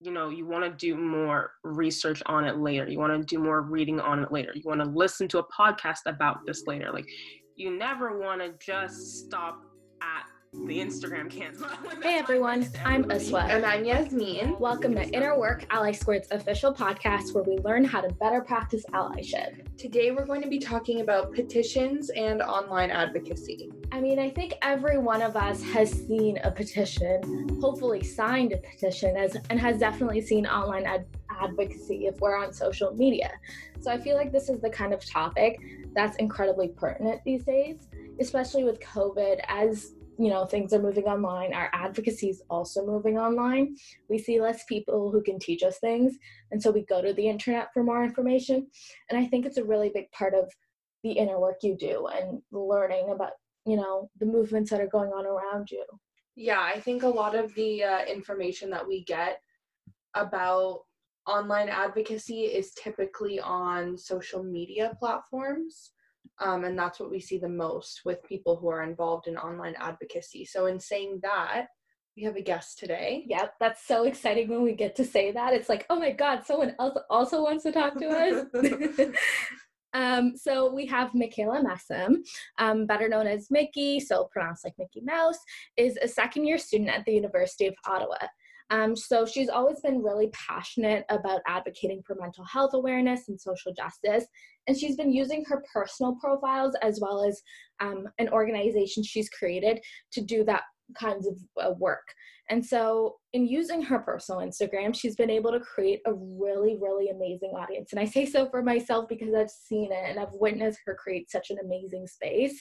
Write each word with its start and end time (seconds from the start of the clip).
you 0.00 0.12
know 0.12 0.28
you 0.30 0.46
want 0.46 0.64
to 0.64 0.70
do 0.70 0.96
more 0.96 1.52
research 1.64 2.22
on 2.26 2.44
it 2.44 2.58
later. 2.58 2.88
You 2.88 2.98
want 2.98 3.18
to 3.20 3.24
do 3.24 3.42
more 3.42 3.62
reading 3.62 4.00
on 4.00 4.22
it 4.22 4.32
later. 4.32 4.52
You 4.54 4.62
want 4.64 4.80
to 4.80 4.88
listen 4.88 5.28
to 5.28 5.38
a 5.38 5.44
podcast 5.44 6.00
about 6.06 6.38
this 6.46 6.66
later. 6.66 6.90
Like 6.92 7.06
you 7.56 7.76
never 7.76 8.18
want 8.18 8.40
to 8.40 8.54
just 8.64 9.26
stop 9.26 9.60
at 10.00 10.24
the 10.66 10.78
Instagram 10.78 11.30
Canva. 11.30 12.02
hey 12.02 12.18
everyone, 12.18 12.68
I'm 12.84 13.04
Aswa. 13.04 13.48
And 13.48 13.64
I'm 13.64 13.84
Yasmin. 13.84 14.58
Welcome 14.58 14.94
to 14.96 15.02
Inner 15.10 15.38
Work 15.38 15.64
Ally 15.70 15.92
Squared's 15.92 16.28
official 16.30 16.74
podcast 16.74 17.32
where 17.32 17.44
we 17.44 17.58
learn 17.58 17.84
how 17.84 18.00
to 18.00 18.12
better 18.14 18.40
practice 18.42 18.84
allyship. 18.92 19.76
Today 19.76 20.10
we're 20.10 20.26
going 20.26 20.42
to 20.42 20.48
be 20.48 20.58
talking 20.58 21.00
about 21.00 21.32
petitions 21.32 22.10
and 22.10 22.42
online 22.42 22.90
advocacy. 22.90 23.70
I 23.92 24.00
mean, 24.00 24.18
I 24.18 24.30
think 24.30 24.54
every 24.62 24.98
one 24.98 25.22
of 25.22 25.36
us 25.36 25.62
has 25.62 25.90
seen 25.90 26.38
a 26.44 26.50
petition, 26.50 27.48
hopefully 27.60 28.02
signed 28.02 28.52
a 28.52 28.58
petition, 28.58 29.16
as, 29.16 29.36
and 29.50 29.58
has 29.60 29.78
definitely 29.78 30.20
seen 30.20 30.46
online 30.46 30.84
ad- 30.84 31.06
advocacy 31.40 32.06
if 32.06 32.20
we're 32.20 32.36
on 32.36 32.52
social 32.52 32.92
media. 32.94 33.30
So 33.80 33.90
I 33.90 33.98
feel 33.98 34.16
like 34.16 34.32
this 34.32 34.48
is 34.48 34.60
the 34.60 34.70
kind 34.70 34.92
of 34.92 35.04
topic 35.04 35.60
that's 35.94 36.16
incredibly 36.16 36.68
pertinent 36.68 37.22
these 37.24 37.44
days, 37.44 37.88
especially 38.20 38.64
with 38.64 38.80
COVID, 38.80 39.40
as 39.48 39.92
you 40.18 40.28
know 40.30 40.44
things 40.44 40.72
are 40.72 40.82
moving 40.82 41.04
online. 41.04 41.54
Our 41.54 41.70
advocacy 41.72 42.28
is 42.30 42.42
also 42.50 42.84
moving 42.84 43.18
online. 43.18 43.76
We 44.08 44.18
see 44.18 44.40
less 44.40 44.64
people 44.64 45.10
who 45.12 45.22
can 45.22 45.38
teach 45.38 45.62
us 45.62 45.78
things 45.78 46.18
and 46.50 46.62
so 46.62 46.70
we 46.70 46.82
go 46.82 47.00
to 47.00 47.12
the 47.12 47.28
internet 47.28 47.68
for 47.72 47.82
more 47.84 48.04
information. 48.04 48.66
And 49.08 49.18
i 49.18 49.26
think 49.26 49.46
it's 49.46 49.58
a 49.58 49.64
really 49.64 49.90
big 49.94 50.10
part 50.10 50.34
of 50.34 50.50
the 51.04 51.12
inner 51.12 51.38
work 51.38 51.58
you 51.62 51.76
do 51.76 52.08
and 52.08 52.42
learning 52.50 53.10
about 53.10 53.32
you 53.64 53.76
know 53.76 54.10
the 54.18 54.26
movements 54.26 54.70
that 54.70 54.80
are 54.80 54.88
going 54.88 55.12
on 55.12 55.26
around 55.26 55.70
you. 55.70 55.84
Yeah 56.34 56.60
i 56.60 56.80
think 56.80 57.02
a 57.02 57.08
lot 57.08 57.34
of 57.34 57.54
the 57.54 57.84
uh, 57.84 58.04
information 58.04 58.70
that 58.70 58.86
we 58.86 59.04
get 59.04 59.40
about 60.14 60.80
online 61.26 61.68
advocacy 61.68 62.42
is 62.44 62.72
typically 62.72 63.38
on 63.38 63.96
social 63.96 64.42
media 64.42 64.96
platforms 64.98 65.92
um, 66.40 66.64
and 66.64 66.78
that's 66.78 67.00
what 67.00 67.10
we 67.10 67.20
see 67.20 67.38
the 67.38 67.48
most 67.48 68.02
with 68.04 68.22
people 68.24 68.56
who 68.56 68.68
are 68.68 68.82
involved 68.82 69.26
in 69.26 69.36
online 69.36 69.74
advocacy. 69.78 70.44
So, 70.44 70.66
in 70.66 70.78
saying 70.78 71.20
that, 71.22 71.66
we 72.16 72.24
have 72.24 72.36
a 72.36 72.42
guest 72.42 72.78
today. 72.78 73.24
Yep, 73.28 73.54
that's 73.60 73.86
so 73.86 74.04
exciting 74.04 74.48
when 74.48 74.62
we 74.62 74.72
get 74.72 74.96
to 74.96 75.04
say 75.04 75.30
that. 75.32 75.52
It's 75.52 75.68
like, 75.68 75.86
oh 75.88 75.98
my 75.98 76.10
God, 76.10 76.44
someone 76.44 76.74
else 76.80 76.98
also 77.10 77.42
wants 77.42 77.62
to 77.62 77.72
talk 77.72 77.96
to 77.98 78.08
us. 78.08 79.08
um, 79.94 80.36
so 80.36 80.72
we 80.72 80.84
have 80.86 81.14
Michaela 81.14 81.62
Messam, 81.62 82.16
um, 82.58 82.86
better 82.86 83.08
known 83.08 83.28
as 83.28 83.50
Mickey, 83.50 84.00
so 84.00 84.28
pronounced 84.32 84.64
like 84.64 84.74
Mickey 84.78 85.00
Mouse, 85.02 85.38
is 85.76 85.96
a 86.02 86.08
second 86.08 86.44
year 86.44 86.58
student 86.58 86.90
at 86.90 87.04
the 87.04 87.12
University 87.12 87.66
of 87.66 87.74
Ottawa. 87.86 88.16
Um, 88.70 88.94
so 88.94 89.24
she's 89.24 89.48
always 89.48 89.80
been 89.80 90.02
really 90.02 90.28
passionate 90.28 91.04
about 91.08 91.40
advocating 91.46 92.02
for 92.06 92.16
mental 92.20 92.44
health 92.44 92.74
awareness 92.74 93.28
and 93.28 93.40
social 93.40 93.72
justice. 93.72 94.26
And 94.66 94.76
she's 94.76 94.96
been 94.96 95.12
using 95.12 95.44
her 95.46 95.62
personal 95.72 96.16
profiles 96.16 96.74
as 96.82 97.00
well 97.00 97.24
as 97.24 97.40
um, 97.80 98.08
an 98.18 98.28
organization 98.28 99.02
she's 99.02 99.30
created 99.30 99.80
to 100.12 100.20
do 100.20 100.44
that 100.44 100.62
kinds 100.98 101.26
of 101.26 101.36
uh, 101.60 101.72
work. 101.78 102.06
And 102.50 102.64
so, 102.64 103.16
in 103.34 103.46
using 103.46 103.82
her 103.82 103.98
personal 103.98 104.40
Instagram, 104.40 104.94
she's 104.94 105.16
been 105.16 105.30
able 105.30 105.52
to 105.52 105.60
create 105.60 106.00
a 106.06 106.14
really, 106.14 106.78
really 106.80 107.10
amazing 107.10 107.50
audience. 107.50 107.92
And 107.92 108.00
I 108.00 108.06
say 108.06 108.24
so 108.24 108.48
for 108.48 108.62
myself 108.62 109.06
because 109.06 109.34
I've 109.34 109.50
seen 109.50 109.92
it 109.92 110.04
and 110.08 110.18
I've 110.18 110.32
witnessed 110.32 110.78
her 110.86 110.94
create 110.94 111.30
such 111.30 111.50
an 111.50 111.58
amazing 111.62 112.06
space 112.06 112.58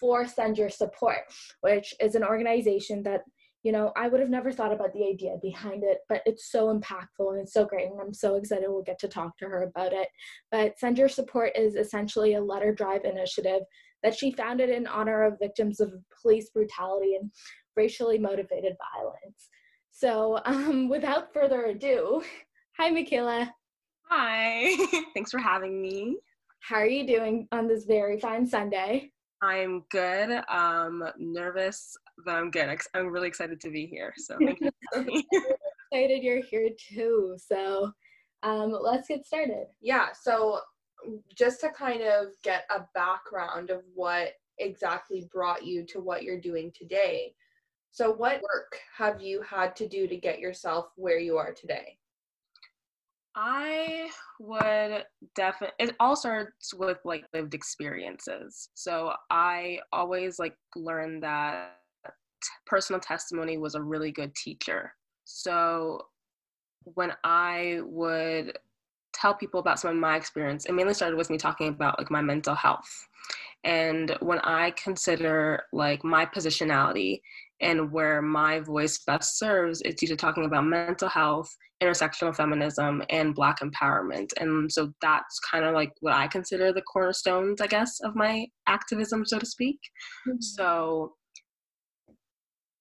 for 0.00 0.26
Send 0.26 0.58
Your 0.58 0.70
Support, 0.70 1.20
which 1.60 1.94
is 2.00 2.16
an 2.16 2.24
organization 2.24 3.04
that 3.04 3.22
you 3.62 3.70
know, 3.70 3.92
I 3.96 4.08
would 4.08 4.20
have 4.20 4.30
never 4.30 4.50
thought 4.50 4.72
about 4.72 4.92
the 4.92 5.06
idea 5.06 5.36
behind 5.40 5.84
it, 5.84 5.98
but 6.08 6.22
it's 6.26 6.50
so 6.50 6.76
impactful 6.76 7.32
and 7.32 7.40
it's 7.40 7.52
so 7.52 7.64
great. 7.64 7.86
And 7.86 8.00
I'm 8.00 8.12
so 8.12 8.34
excited 8.34 8.66
we'll 8.68 8.82
get 8.82 8.98
to 9.00 9.08
talk 9.08 9.38
to 9.38 9.44
her 9.44 9.62
about 9.62 9.92
it. 9.92 10.08
But 10.50 10.78
Send 10.78 10.98
Your 10.98 11.08
Support 11.08 11.52
is 11.56 11.76
essentially 11.76 12.34
a 12.34 12.40
letter 12.40 12.72
drive 12.72 13.04
initiative 13.04 13.62
that 14.02 14.16
she 14.16 14.32
founded 14.32 14.68
in 14.68 14.88
honor 14.88 15.22
of 15.22 15.38
victims 15.40 15.78
of 15.78 15.92
police 16.20 16.50
brutality 16.50 17.14
and 17.14 17.30
racially 17.76 18.18
motivated 18.18 18.74
violence. 18.96 19.48
So, 19.92 20.40
um, 20.44 20.88
without 20.88 21.32
further 21.32 21.66
ado, 21.66 22.22
hi, 22.76 22.90
Michaela. 22.90 23.54
Hi, 24.08 24.76
thanks 25.14 25.30
for 25.30 25.38
having 25.38 25.80
me. 25.80 26.16
How 26.60 26.76
are 26.76 26.86
you 26.86 27.06
doing 27.06 27.46
on 27.52 27.68
this 27.68 27.84
very 27.84 28.18
fine 28.18 28.46
Sunday? 28.46 29.12
I'm 29.42 29.84
good. 29.90 30.42
Um, 30.48 31.04
nervous, 31.18 31.96
but 32.24 32.36
I'm 32.36 32.50
good. 32.50 32.78
I'm 32.94 33.08
really 33.08 33.28
excited 33.28 33.60
to 33.60 33.70
be 33.70 33.86
here. 33.86 34.14
So 34.16 34.38
thank 34.38 34.60
you. 34.60 34.70
excited 35.92 36.22
you're 36.22 36.42
here 36.42 36.70
too. 36.78 37.36
So 37.44 37.92
um, 38.44 38.76
let's 38.80 39.08
get 39.08 39.26
started. 39.26 39.66
Yeah. 39.80 40.08
So 40.18 40.60
just 41.36 41.60
to 41.60 41.70
kind 41.70 42.02
of 42.02 42.28
get 42.42 42.64
a 42.70 42.84
background 42.94 43.70
of 43.70 43.82
what 43.94 44.34
exactly 44.58 45.28
brought 45.32 45.64
you 45.64 45.84
to 45.86 46.00
what 46.00 46.22
you're 46.22 46.40
doing 46.40 46.72
today. 46.72 47.34
So 47.90 48.12
what 48.12 48.42
work 48.42 48.78
have 48.96 49.20
you 49.20 49.42
had 49.42 49.76
to 49.76 49.88
do 49.88 50.06
to 50.06 50.16
get 50.16 50.38
yourself 50.38 50.86
where 50.96 51.18
you 51.18 51.36
are 51.36 51.52
today? 51.52 51.98
I 53.34 54.10
would 54.40 55.04
definitely, 55.34 55.74
it 55.78 55.96
all 56.00 56.16
starts 56.16 56.74
with 56.74 56.98
like 57.04 57.24
lived 57.32 57.54
experiences. 57.54 58.68
So 58.74 59.12
I 59.30 59.80
always 59.92 60.38
like 60.38 60.56
learned 60.76 61.22
that 61.22 61.76
personal 62.66 63.00
testimony 63.00 63.56
was 63.56 63.74
a 63.74 63.82
really 63.82 64.12
good 64.12 64.34
teacher. 64.34 64.92
So 65.24 66.02
when 66.84 67.12
I 67.24 67.80
would 67.84 68.58
tell 69.12 69.34
people 69.34 69.60
about 69.60 69.78
some 69.78 69.90
of 69.90 69.96
my 69.96 70.16
experience, 70.16 70.66
it 70.66 70.72
mainly 70.72 70.94
started 70.94 71.16
with 71.16 71.30
me 71.30 71.38
talking 71.38 71.68
about 71.68 71.98
like 71.98 72.10
my 72.10 72.22
mental 72.22 72.54
health. 72.54 73.08
And 73.64 74.16
when 74.20 74.40
I 74.40 74.72
consider 74.72 75.64
like 75.72 76.02
my 76.02 76.26
positionality 76.26 77.20
and 77.62 77.92
where 77.92 78.20
my 78.20 78.60
voice 78.60 78.98
best 79.06 79.38
serves, 79.38 79.80
it's 79.82 80.02
usually 80.02 80.16
talking 80.16 80.44
about 80.44 80.66
mental 80.66 81.08
health, 81.08 81.48
intersectional 81.82 82.34
feminism, 82.34 83.02
and 83.08 83.34
Black 83.34 83.60
empowerment. 83.60 84.30
And 84.38 84.70
so 84.70 84.92
that's 85.00 85.38
kind 85.50 85.64
of 85.64 85.72
like 85.72 85.92
what 86.00 86.14
I 86.14 86.26
consider 86.26 86.72
the 86.72 86.82
cornerstones, 86.82 87.60
I 87.60 87.68
guess, 87.68 88.00
of 88.00 88.16
my 88.16 88.46
activism, 88.66 89.24
so 89.24 89.38
to 89.38 89.46
speak. 89.46 89.78
Mm-hmm. 90.28 90.40
So 90.40 91.14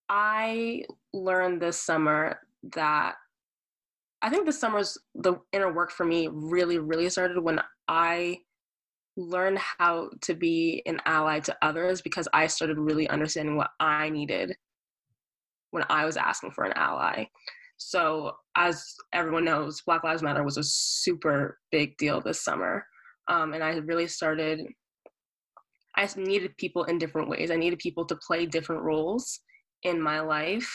I 0.09 0.83
learned 1.13 1.61
this 1.61 1.79
summer 1.79 2.39
that 2.73 3.15
I 4.23 4.29
think 4.29 4.45
this 4.45 4.59
summer's 4.59 4.97
the 5.15 5.35
inner 5.53 5.71
work 5.71 5.91
for 5.91 6.05
me 6.05 6.27
really, 6.31 6.79
really 6.79 7.09
started 7.09 7.39
when 7.39 7.61
I 7.87 8.39
learned 9.17 9.59
how 9.59 10.09
to 10.21 10.33
be 10.33 10.81
an 10.85 10.99
ally 11.05 11.39
to 11.41 11.55
others 11.61 12.01
because 12.01 12.27
I 12.33 12.47
started 12.47 12.77
really 12.77 13.07
understanding 13.09 13.57
what 13.57 13.69
I 13.79 14.09
needed 14.09 14.55
when 15.71 15.83
I 15.89 16.05
was 16.05 16.17
asking 16.17 16.51
for 16.51 16.63
an 16.63 16.73
ally. 16.75 17.25
So, 17.77 18.33
as 18.55 18.93
everyone 19.11 19.45
knows, 19.45 19.81
Black 19.81 20.03
Lives 20.03 20.21
Matter 20.21 20.43
was 20.43 20.57
a 20.57 20.63
super 20.63 21.57
big 21.71 21.97
deal 21.97 22.21
this 22.21 22.43
summer. 22.43 22.85
Um, 23.27 23.53
and 23.53 23.63
I 23.63 23.71
really 23.77 24.07
started, 24.07 24.61
I 25.95 26.07
needed 26.15 26.55
people 26.57 26.83
in 26.83 26.99
different 26.99 27.29
ways. 27.29 27.49
I 27.49 27.55
needed 27.55 27.79
people 27.79 28.05
to 28.05 28.15
play 28.15 28.45
different 28.45 28.83
roles 28.83 29.39
in 29.83 29.99
my 29.99 30.19
life 30.19 30.71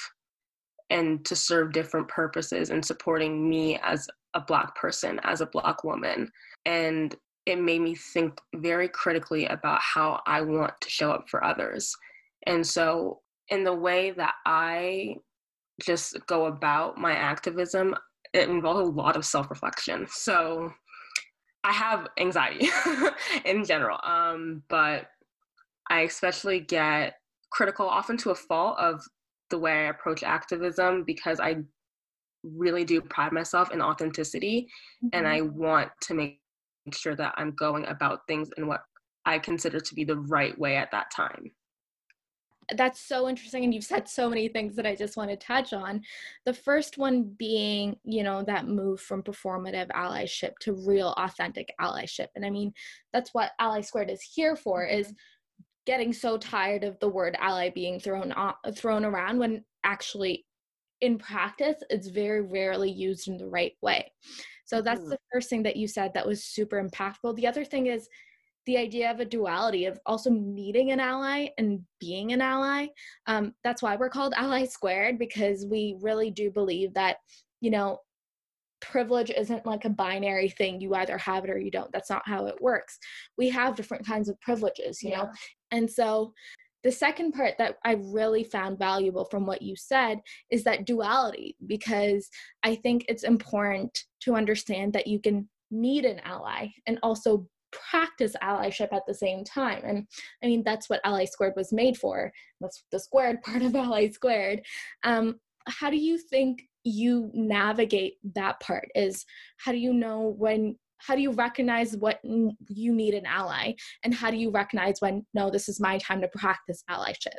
and 0.90 1.24
to 1.26 1.36
serve 1.36 1.72
different 1.72 2.08
purposes 2.08 2.70
and 2.70 2.84
supporting 2.84 3.48
me 3.48 3.78
as 3.82 4.08
a 4.34 4.40
Black 4.40 4.74
person, 4.74 5.20
as 5.22 5.40
a 5.40 5.46
Black 5.46 5.84
woman. 5.84 6.30
And 6.64 7.14
it 7.46 7.60
made 7.60 7.80
me 7.80 7.94
think 7.94 8.38
very 8.56 8.88
critically 8.88 9.46
about 9.46 9.80
how 9.80 10.20
I 10.26 10.40
want 10.40 10.74
to 10.80 10.90
show 10.90 11.12
up 11.12 11.28
for 11.28 11.44
others. 11.44 11.94
And 12.46 12.66
so 12.66 13.20
in 13.48 13.64
the 13.64 13.74
way 13.74 14.10
that 14.12 14.34
I 14.44 15.16
just 15.80 16.16
go 16.26 16.46
about 16.46 16.98
my 16.98 17.12
activism, 17.12 17.94
it 18.32 18.48
involves 18.48 18.88
a 18.88 18.92
lot 18.92 19.16
of 19.16 19.24
self 19.24 19.50
reflection. 19.50 20.06
So 20.08 20.72
I 21.64 21.72
have 21.72 22.08
anxiety 22.18 22.68
in 23.44 23.64
general, 23.64 23.98
um, 24.04 24.62
but 24.68 25.08
I 25.88 26.02
especially 26.02 26.60
get 26.60 27.14
critical, 27.50 27.88
often 27.88 28.16
to 28.18 28.30
a 28.30 28.34
fault, 28.34 28.78
of 28.78 29.02
the 29.50 29.58
way 29.58 29.72
I 29.72 29.90
approach 29.90 30.22
activism 30.22 31.04
because 31.04 31.40
I 31.40 31.56
really 32.42 32.84
do 32.84 33.00
pride 33.00 33.32
myself 33.32 33.72
in 33.72 33.80
authenticity 33.80 34.68
mm-hmm. 35.04 35.08
and 35.12 35.26
I 35.26 35.40
want 35.40 35.90
to 36.02 36.14
make 36.14 36.40
sure 36.92 37.16
that 37.16 37.34
I'm 37.36 37.52
going 37.52 37.86
about 37.86 38.20
things 38.26 38.50
in 38.56 38.66
what 38.66 38.82
I 39.24 39.38
consider 39.38 39.80
to 39.80 39.94
be 39.94 40.04
the 40.04 40.18
right 40.18 40.56
way 40.58 40.76
at 40.76 40.90
that 40.92 41.10
time 41.10 41.50
that's 42.74 43.00
so 43.00 43.28
interesting 43.28 43.64
and 43.64 43.72
you've 43.72 43.84
said 43.84 44.08
so 44.08 44.28
many 44.28 44.48
things 44.48 44.74
that 44.74 44.86
i 44.86 44.94
just 44.94 45.16
want 45.16 45.30
to 45.30 45.36
touch 45.36 45.72
on 45.72 46.00
the 46.44 46.52
first 46.52 46.98
one 46.98 47.22
being 47.38 47.96
you 48.04 48.22
know 48.22 48.42
that 48.42 48.66
move 48.66 49.00
from 49.00 49.22
performative 49.22 49.88
allyship 49.90 50.52
to 50.60 50.72
real 50.86 51.14
authentic 51.16 51.72
allyship 51.80 52.28
and 52.34 52.44
i 52.44 52.50
mean 52.50 52.72
that's 53.12 53.32
what 53.32 53.52
ally 53.60 53.80
squared 53.80 54.10
is 54.10 54.22
here 54.22 54.56
for 54.56 54.84
mm-hmm. 54.84 54.98
is 55.00 55.14
getting 55.86 56.12
so 56.12 56.36
tired 56.36 56.82
of 56.82 56.98
the 56.98 57.08
word 57.08 57.36
ally 57.38 57.70
being 57.70 58.00
thrown 58.00 58.32
on, 58.32 58.54
thrown 58.74 59.04
around 59.04 59.38
when 59.38 59.64
actually 59.84 60.44
in 61.00 61.18
practice, 61.18 61.76
it's 61.90 62.08
very 62.08 62.42
rarely 62.42 62.90
used 62.90 63.28
in 63.28 63.36
the 63.36 63.46
right 63.46 63.72
way. 63.82 64.12
So 64.64 64.80
that's 64.82 65.00
mm. 65.00 65.10
the 65.10 65.18
first 65.32 65.50
thing 65.50 65.62
that 65.64 65.76
you 65.76 65.86
said 65.86 66.12
that 66.14 66.26
was 66.26 66.44
super 66.44 66.82
impactful. 66.82 67.36
The 67.36 67.46
other 67.46 67.64
thing 67.64 67.86
is 67.86 68.08
the 68.66 68.76
idea 68.76 69.10
of 69.10 69.20
a 69.20 69.24
duality 69.24 69.86
of 69.86 69.98
also 70.06 70.30
needing 70.30 70.90
an 70.90 71.00
ally 71.00 71.48
and 71.56 71.80
being 72.00 72.32
an 72.32 72.40
ally. 72.40 72.88
Um, 73.26 73.54
that's 73.64 73.82
why 73.82 73.96
we're 73.96 74.10
called 74.10 74.34
Ally 74.36 74.64
Squared 74.64 75.18
because 75.18 75.64
we 75.66 75.96
really 76.00 76.30
do 76.30 76.50
believe 76.50 76.92
that, 76.94 77.18
you 77.60 77.70
know, 77.70 78.00
privilege 78.82 79.30
isn't 79.30 79.64
like 79.64 79.86
a 79.86 79.90
binary 79.90 80.50
thing 80.50 80.80
you 80.80 80.94
either 80.94 81.16
have 81.16 81.44
it 81.44 81.50
or 81.50 81.58
you 81.58 81.70
don't 81.70 81.90
that's 81.92 82.10
not 82.10 82.20
how 82.28 82.44
it 82.44 82.60
works 82.60 82.98
we 83.38 83.48
have 83.48 83.74
different 83.74 84.06
kinds 84.06 84.28
of 84.28 84.38
privileges 84.42 85.02
you 85.02 85.08
yeah. 85.08 85.22
know 85.22 85.30
and 85.70 85.90
so 85.90 86.30
the 86.86 86.92
second 86.92 87.32
part 87.32 87.58
that 87.58 87.78
I 87.84 87.94
really 87.94 88.44
found 88.44 88.78
valuable 88.78 89.24
from 89.24 89.44
what 89.44 89.60
you 89.60 89.74
said 89.74 90.20
is 90.52 90.62
that 90.62 90.86
duality, 90.86 91.56
because 91.66 92.30
I 92.62 92.76
think 92.76 93.06
it's 93.08 93.24
important 93.24 93.98
to 94.20 94.36
understand 94.36 94.92
that 94.92 95.08
you 95.08 95.18
can 95.18 95.48
need 95.72 96.04
an 96.04 96.20
ally 96.20 96.68
and 96.86 97.00
also 97.02 97.48
practice 97.90 98.34
allyship 98.42 98.92
at 98.92 99.02
the 99.06 99.14
same 99.14 99.44
time. 99.44 99.82
And 99.84 100.06
I 100.42 100.46
mean, 100.46 100.62
that's 100.64 100.88
what 100.88 101.00
Ally 101.04 101.24
Squared 101.24 101.54
was 101.56 101.72
made 101.72 101.96
for. 101.96 102.32
That's 102.60 102.84
the 102.90 103.00
squared 103.00 103.42
part 103.44 103.62
of 103.62 103.74
Ally 103.74 104.10
Squared. 104.10 104.62
Um, 105.02 105.36
how 105.68 105.90
do 105.90 105.96
you 105.96 106.18
think 106.18 106.62
you 106.84 107.30
navigate 107.34 108.14
that 108.34 108.60
part? 108.60 108.88
Is 108.94 109.24
how 109.58 109.72
do 109.72 109.78
you 109.78 109.92
know 109.92 110.34
when 110.38 110.76
how 110.98 111.14
do 111.14 111.20
you 111.20 111.32
recognize 111.32 111.96
what 111.96 112.20
you 112.24 112.94
need 112.94 113.12
an 113.12 113.26
ally 113.26 113.72
and 114.02 114.14
how 114.14 114.30
do 114.30 114.36
you 114.38 114.50
recognize 114.50 114.94
when 115.00 115.26
no 115.34 115.50
this 115.50 115.68
is 115.68 115.78
my 115.78 115.98
time 115.98 116.22
to 116.22 116.28
practice 116.28 116.82
allyship 116.90 117.36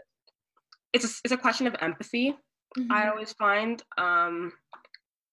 it's 0.93 1.05
a, 1.05 1.09
it's 1.25 1.33
a 1.33 1.37
question 1.37 1.65
of 1.65 1.75
empathy 1.81 2.35
mm-hmm. 2.77 2.91
i 2.91 3.09
always 3.09 3.33
find 3.33 3.81
um, 3.97 4.51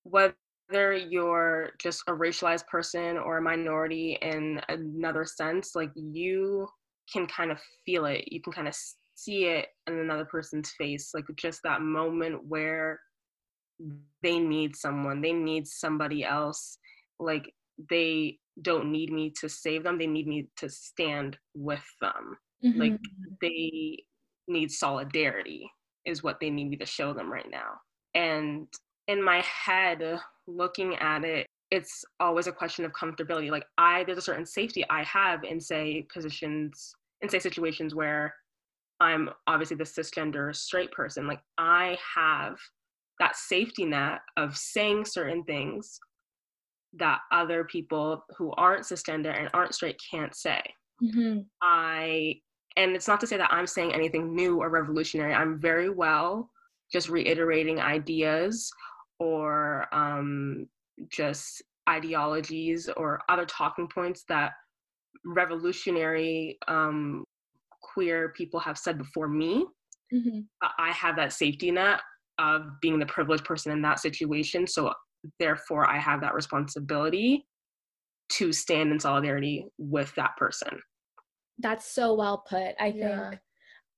whether 0.04 0.34
you're 0.72 1.70
just 1.78 2.02
a 2.08 2.12
racialized 2.12 2.66
person 2.66 3.18
or 3.18 3.38
a 3.38 3.42
minority 3.42 4.18
in 4.22 4.60
another 4.68 5.24
sense 5.24 5.74
like 5.74 5.90
you 5.94 6.66
can 7.12 7.26
kind 7.26 7.50
of 7.50 7.58
feel 7.84 8.06
it 8.06 8.24
you 8.32 8.40
can 8.40 8.52
kind 8.52 8.68
of 8.68 8.74
see 9.14 9.44
it 9.44 9.66
in 9.86 9.98
another 9.98 10.24
person's 10.24 10.72
face 10.78 11.10
like 11.14 11.24
just 11.36 11.60
that 11.62 11.82
moment 11.82 12.40
where 12.46 12.98
they 14.22 14.38
need 14.38 14.74
someone 14.74 15.20
they 15.20 15.32
need 15.32 15.66
somebody 15.66 16.24
else 16.24 16.78
like 17.20 17.52
they 17.90 18.38
don't 18.62 18.90
need 18.90 19.12
me 19.12 19.32
to 19.38 19.48
save 19.48 19.82
them 19.82 19.98
they 19.98 20.06
need 20.06 20.26
me 20.26 20.48
to 20.56 20.68
stand 20.68 21.36
with 21.54 21.84
them 22.00 22.36
mm-hmm. 22.64 22.80
like 22.80 22.98
they 23.40 23.98
need 24.48 24.70
solidarity 24.70 25.70
is 26.06 26.22
what 26.22 26.38
they 26.40 26.50
need 26.50 26.68
me 26.68 26.76
to 26.76 26.86
show 26.86 27.12
them 27.12 27.30
right 27.30 27.50
now 27.50 27.72
and 28.14 28.66
in 29.08 29.22
my 29.22 29.42
head 29.42 30.20
looking 30.46 30.96
at 30.96 31.24
it 31.24 31.46
it's 31.70 32.04
always 32.20 32.46
a 32.46 32.52
question 32.52 32.84
of 32.84 32.92
comfortability 32.92 33.50
like 33.50 33.64
i 33.78 34.04
there's 34.04 34.18
a 34.18 34.22
certain 34.22 34.46
safety 34.46 34.84
i 34.90 35.02
have 35.02 35.42
in 35.44 35.60
say 35.60 36.06
positions 36.12 36.94
in 37.22 37.28
say 37.28 37.38
situations 37.38 37.94
where 37.94 38.34
i'm 39.00 39.30
obviously 39.46 39.76
the 39.76 39.84
cisgender 39.84 40.54
straight 40.54 40.92
person 40.92 41.26
like 41.26 41.40
i 41.58 41.96
have 42.14 42.56
that 43.20 43.36
safety 43.36 43.84
net 43.84 44.20
of 44.36 44.56
saying 44.56 45.04
certain 45.04 45.42
things 45.44 45.98
that 46.96 47.20
other 47.32 47.64
people 47.64 48.24
who 48.36 48.52
aren't 48.52 48.84
cisgender 48.84 49.36
and 49.36 49.48
aren't 49.52 49.74
straight 49.74 50.00
can't 50.10 50.34
say. 50.34 50.62
Mm-hmm. 51.02 51.40
I 51.62 52.36
and 52.76 52.96
it's 52.96 53.06
not 53.06 53.20
to 53.20 53.26
say 53.26 53.36
that 53.36 53.52
I'm 53.52 53.66
saying 53.66 53.92
anything 53.92 54.34
new 54.34 54.60
or 54.60 54.68
revolutionary. 54.68 55.32
I'm 55.32 55.60
very 55.60 55.90
well 55.90 56.50
just 56.92 57.08
reiterating 57.08 57.80
ideas 57.80 58.70
or 59.18 59.86
um, 59.92 60.66
just 61.10 61.62
ideologies 61.88 62.88
or 62.96 63.20
other 63.28 63.44
talking 63.44 63.88
points 63.88 64.24
that 64.28 64.52
revolutionary 65.24 66.58
um, 66.68 67.24
queer 67.82 68.30
people 68.36 68.60
have 68.60 68.78
said 68.78 68.98
before 68.98 69.28
me. 69.28 69.66
Mm-hmm. 70.12 70.40
I 70.78 70.92
have 70.92 71.16
that 71.16 71.32
safety 71.32 71.70
net 71.70 72.00
of 72.38 72.62
being 72.80 72.98
the 72.98 73.06
privileged 73.06 73.44
person 73.44 73.72
in 73.72 73.82
that 73.82 74.00
situation. 74.00 74.66
So 74.66 74.92
therefore 75.38 75.88
i 75.88 75.98
have 75.98 76.20
that 76.20 76.34
responsibility 76.34 77.46
to 78.28 78.52
stand 78.52 78.92
in 78.92 78.98
solidarity 78.98 79.66
with 79.78 80.14
that 80.16 80.36
person 80.36 80.80
that's 81.58 81.90
so 81.90 82.14
well 82.14 82.44
put 82.48 82.74
i 82.80 82.92
yeah. 82.94 83.30
think 83.30 83.40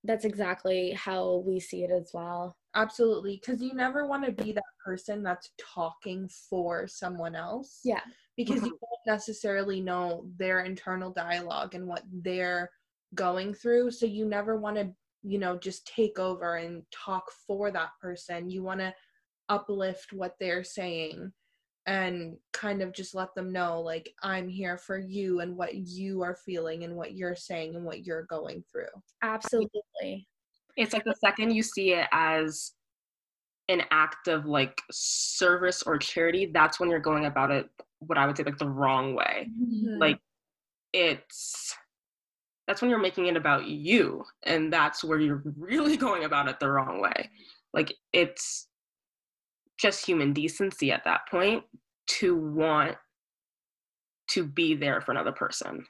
that's 0.04 0.24
exactly 0.24 0.92
how 0.92 1.42
we 1.46 1.58
see 1.58 1.82
it 1.82 1.90
as 1.90 2.10
well 2.12 2.56
absolutely 2.76 3.40
because 3.40 3.61
you 3.61 3.75
never 3.75 4.06
want 4.06 4.25
to 4.25 4.44
be 4.44 4.52
that 4.52 4.62
person 4.84 5.23
that's 5.23 5.50
talking 5.58 6.28
for 6.49 6.87
someone 6.87 7.34
else. 7.34 7.81
Yeah. 7.84 8.02
Because 8.37 8.56
you 8.56 8.61
mm-hmm. 8.61 8.69
don't 8.69 9.14
necessarily 9.14 9.81
know 9.81 10.26
their 10.38 10.61
internal 10.61 11.11
dialogue 11.11 11.75
and 11.75 11.87
what 11.87 12.02
they're 12.12 12.70
going 13.14 13.55
through 13.55 13.90
so 13.90 14.05
you 14.05 14.26
never 14.26 14.56
want 14.56 14.76
to 14.76 14.93
you 15.23 15.38
know 15.38 15.56
just 15.56 15.87
take 15.87 16.19
over 16.19 16.56
and 16.56 16.82
talk 16.93 17.25
for 17.46 17.70
that 17.70 17.90
person. 18.00 18.50
You 18.50 18.62
want 18.62 18.81
to 18.81 18.94
uplift 19.49 20.12
what 20.12 20.34
they're 20.38 20.64
saying 20.64 21.32
and 21.87 22.37
kind 22.52 22.82
of 22.82 22.93
just 22.93 23.14
let 23.14 23.32
them 23.37 23.52
know 23.52 23.81
like 23.81 24.12
i'm 24.25 24.49
here 24.49 24.76
for 24.76 24.99
you 24.99 25.38
and 25.38 25.56
what 25.56 25.73
you 25.76 26.20
are 26.20 26.37
feeling 26.44 26.82
and 26.82 26.96
what 26.96 27.14
you're 27.14 27.37
saying 27.37 27.76
and 27.76 27.84
what 27.84 28.05
you're 28.05 28.25
going 28.25 28.62
through. 28.70 28.87
Absolutely 29.23 30.26
it's 30.76 30.93
like 30.93 31.05
the 31.05 31.14
second 31.14 31.50
you 31.52 31.62
see 31.62 31.93
it 31.93 32.06
as 32.12 32.73
an 33.69 33.82
act 33.90 34.28
of 34.28 34.46
like 34.46 34.81
service 34.90 35.82
or 35.82 35.99
charity 35.99 36.50
that's 36.52 36.78
when 36.78 36.88
you're 36.88 36.99
going 36.99 37.26
about 37.26 37.50
it 37.50 37.69
what 38.00 38.19
i 38.19 38.26
would 38.26 38.37
say 38.37 38.44
like 38.44 38.58
the 38.58 38.69
wrong 38.69 39.14
way 39.14 39.49
mm-hmm. 39.61 39.99
like 39.99 40.19
it's 40.93 41.75
that's 42.67 42.81
when 42.81 42.90
you're 42.90 42.99
making 42.99 43.26
it 43.26 43.37
about 43.37 43.67
you 43.67 44.25
and 44.44 44.73
that's 44.73 45.02
where 45.02 45.19
you're 45.19 45.43
really 45.58 45.96
going 45.96 46.25
about 46.25 46.49
it 46.49 46.61
the 46.61 46.70
wrong 46.70 47.00
way 47.00 47.31
like 47.73 47.93
it's 48.12 48.69
just 49.78 50.06
human 50.06 50.32
decency 50.32 50.90
at 50.90 51.05
that 51.05 51.20
point 51.31 51.62
to 52.06 52.37
want 52.37 52.96
to 54.28 54.44
be 54.44 54.75
there 54.75 55.00
for 55.00 55.12
another 55.12 55.32
person. 55.32 55.87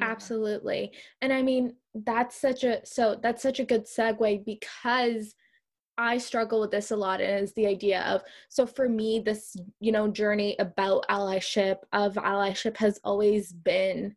Absolutely. 0.00 0.92
And 1.20 1.32
I 1.32 1.42
mean, 1.42 1.74
that's 1.94 2.36
such 2.40 2.64
a 2.64 2.84
so 2.86 3.18
that's 3.22 3.42
such 3.42 3.60
a 3.60 3.64
good 3.64 3.84
segue 3.86 4.44
because 4.44 5.34
I 5.98 6.18
struggle 6.18 6.60
with 6.60 6.70
this 6.72 6.90
a 6.92 6.96
lot 6.96 7.20
and 7.20 7.44
is 7.44 7.54
the 7.54 7.66
idea 7.66 8.02
of 8.02 8.22
so 8.50 8.66
for 8.66 8.88
me 8.88 9.20
this 9.20 9.56
you 9.80 9.92
know 9.92 10.08
journey 10.08 10.56
about 10.58 11.06
allyship 11.10 11.78
of 11.92 12.14
allyship 12.14 12.76
has 12.78 13.00
always 13.04 13.52
been 13.52 14.16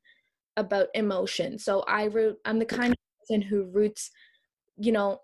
about 0.58 0.88
emotion. 0.96 1.60
So 1.60 1.82
I 1.88 2.06
root 2.06 2.38
I'm 2.46 2.60
the 2.60 2.66
kind 2.66 2.92
of 2.94 2.98
person 3.22 3.42
who 3.42 3.66
roots 3.66 4.12
you 4.78 4.92
know 4.94 5.22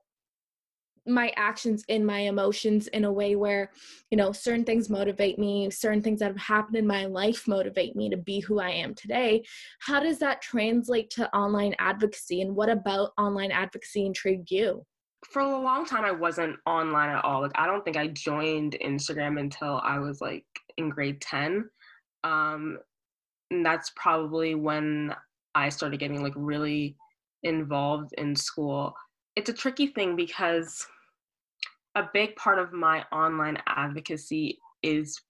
my 1.08 1.34
actions 1.36 1.84
in 1.88 2.06
my 2.06 2.20
emotions 2.20 2.88
in 2.88 3.06
a 3.06 3.12
way 3.12 3.36
where 3.36 3.72
you 4.12 4.18
know 4.18 4.32
certain 4.32 4.64
things 4.64 4.90
motivate 4.90 5.40
me 5.40 5.70
certain 5.72 6.02
things 6.02 6.20
that 6.20 6.28
have 6.28 6.38
happened 6.38 6.76
in 6.76 6.86
my 6.86 7.06
life 7.06 7.48
motivate 7.48 7.96
me 7.96 8.10
to 8.10 8.18
be 8.18 8.40
who 8.40 8.60
i 8.60 8.70
am 8.70 8.94
today. 8.94 9.44
How 9.80 10.00
does 10.00 10.20
that 10.20 10.42
translate 10.42 11.10
to 11.12 11.34
online 11.36 11.76
advocacy 11.80 12.42
and 12.42 12.56
what 12.56 12.70
about 12.70 13.12
online 13.18 13.52
advocacy 13.52 14.06
intrigued 14.06 14.52
you? 14.52 14.86
For 15.32 15.42
a 15.42 15.60
long 15.60 15.86
time 15.86 16.04
i 16.04 16.12
wasn't 16.12 16.58
online 16.66 17.10
at 17.10 17.26
all. 17.26 17.42
Like 17.42 17.52
i 17.56 17.66
don't 17.66 17.84
think 17.84 17.98
i 17.98 18.08
joined 18.08 18.78
instagram 18.84 19.40
until 19.40 19.82
i 19.84 19.98
was 19.98 20.22
like 20.22 20.46
in 20.78 20.90
grade 20.90 21.20
10 21.22 21.70
um 22.24 22.78
and 23.50 23.66
that's 23.66 23.92
probably 23.96 24.54
when 24.56 25.16
i 25.56 25.68
started 25.68 26.00
getting 26.00 26.22
like 26.22 26.34
really 26.36 26.96
involved 27.44 28.12
in 28.20 28.36
school 28.36 28.94
it's 29.36 29.50
a 29.50 29.54
tricky 29.54 29.88
thing 29.88 30.16
because 30.16 30.86
a 31.96 32.04
big 32.14 32.36
part 32.36 32.60
of 32.60 32.74
my 32.74 33.04
online 33.12 33.58
advocacy 33.68 34.60
is 34.84 35.22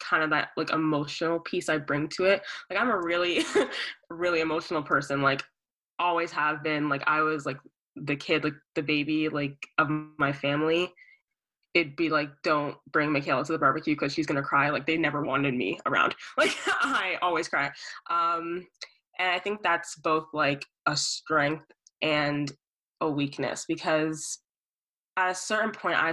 kind 0.00 0.22
of 0.22 0.30
that 0.30 0.48
like 0.56 0.70
emotional 0.72 1.38
piece 1.40 1.68
I 1.68 1.78
bring 1.78 2.08
to 2.16 2.24
it. 2.24 2.42
Like 2.68 2.80
I'm 2.80 2.90
a 2.90 3.00
really 3.00 3.44
really 4.10 4.40
emotional 4.40 4.82
person 4.82 5.22
like 5.22 5.42
always 5.98 6.32
have 6.32 6.62
been 6.62 6.88
like 6.88 7.02
I 7.06 7.22
was 7.22 7.46
like 7.46 7.58
the 7.94 8.16
kid 8.16 8.44
like 8.44 8.54
the 8.74 8.82
baby 8.82 9.28
like 9.28 9.56
of 9.78 9.88
my 10.18 10.32
family. 10.32 10.92
It'd 11.74 11.96
be 11.96 12.10
like 12.10 12.30
don't 12.42 12.76
bring 12.90 13.12
Michaela 13.12 13.44
to 13.44 13.52
the 13.52 13.58
barbecue 13.58 13.96
cuz 13.96 14.12
she's 14.12 14.26
going 14.26 14.42
to 14.42 14.46
cry 14.46 14.70
like 14.70 14.86
they 14.86 14.96
never 14.96 15.22
wanted 15.22 15.54
me 15.54 15.78
around. 15.86 16.14
Like 16.36 16.56
I 16.66 17.18
always 17.22 17.48
cry. 17.48 17.70
Um 18.10 18.66
and 19.18 19.28
I 19.28 19.38
think 19.38 19.62
that's 19.62 19.96
both 19.96 20.26
like 20.32 20.64
a 20.86 20.96
strength 20.96 21.70
and 22.02 22.52
a 23.02 23.10
weakness 23.10 23.64
because 23.68 24.38
at 25.16 25.30
a 25.30 25.34
certain 25.34 25.70
point 25.70 25.96
i 25.96 26.12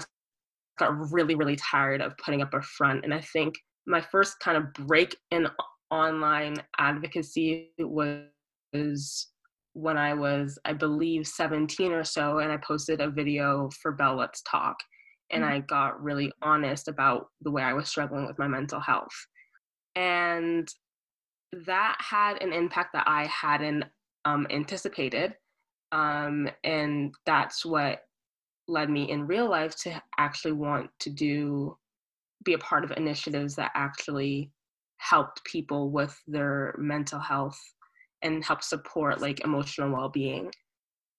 got 0.77 1.11
really 1.11 1.35
really 1.35 1.55
tired 1.55 2.01
of 2.01 2.17
putting 2.17 2.41
up 2.41 2.53
a 2.53 2.61
front 2.61 3.03
and 3.03 3.13
i 3.13 3.21
think 3.21 3.55
my 3.87 4.01
first 4.01 4.39
kind 4.39 4.57
of 4.57 4.71
break 4.85 5.15
in 5.31 5.47
online 5.91 6.55
advocacy 6.77 7.71
was 7.79 9.27
when 9.73 9.97
i 9.97 10.13
was 10.13 10.59
i 10.65 10.73
believe 10.73 11.25
17 11.25 11.91
or 11.91 12.03
so 12.03 12.39
and 12.39 12.51
i 12.51 12.57
posted 12.57 13.01
a 13.01 13.09
video 13.09 13.69
for 13.81 13.91
bell 13.91 14.15
let's 14.15 14.41
talk 14.43 14.77
and 15.31 15.45
I 15.45 15.59
got 15.59 16.01
really 16.01 16.31
honest 16.41 16.87
about 16.87 17.27
the 17.41 17.51
way 17.51 17.61
I 17.61 17.73
was 17.73 17.87
struggling 17.87 18.25
with 18.25 18.39
my 18.39 18.47
mental 18.47 18.79
health. 18.79 19.13
And 19.95 20.67
that 21.65 21.97
had 21.99 22.41
an 22.41 22.53
impact 22.53 22.93
that 22.93 23.07
I 23.07 23.25
hadn't 23.27 23.85
um, 24.25 24.47
anticipated. 24.49 25.35
Um, 25.91 26.49
and 26.63 27.13
that's 27.25 27.65
what 27.65 28.03
led 28.67 28.89
me 28.89 29.09
in 29.09 29.27
real 29.27 29.49
life 29.49 29.75
to 29.83 30.01
actually 30.17 30.51
want 30.51 30.89
to 30.99 31.09
do, 31.09 31.77
be 32.43 32.53
a 32.53 32.59
part 32.59 32.83
of 32.83 32.91
initiatives 32.91 33.55
that 33.55 33.71
actually 33.73 34.51
helped 34.97 35.43
people 35.45 35.89
with 35.89 36.21
their 36.27 36.75
mental 36.77 37.19
health 37.19 37.59
and 38.21 38.43
help 38.43 38.61
support 38.61 39.21
like 39.21 39.43
emotional 39.43 39.91
well-being. 39.91 40.51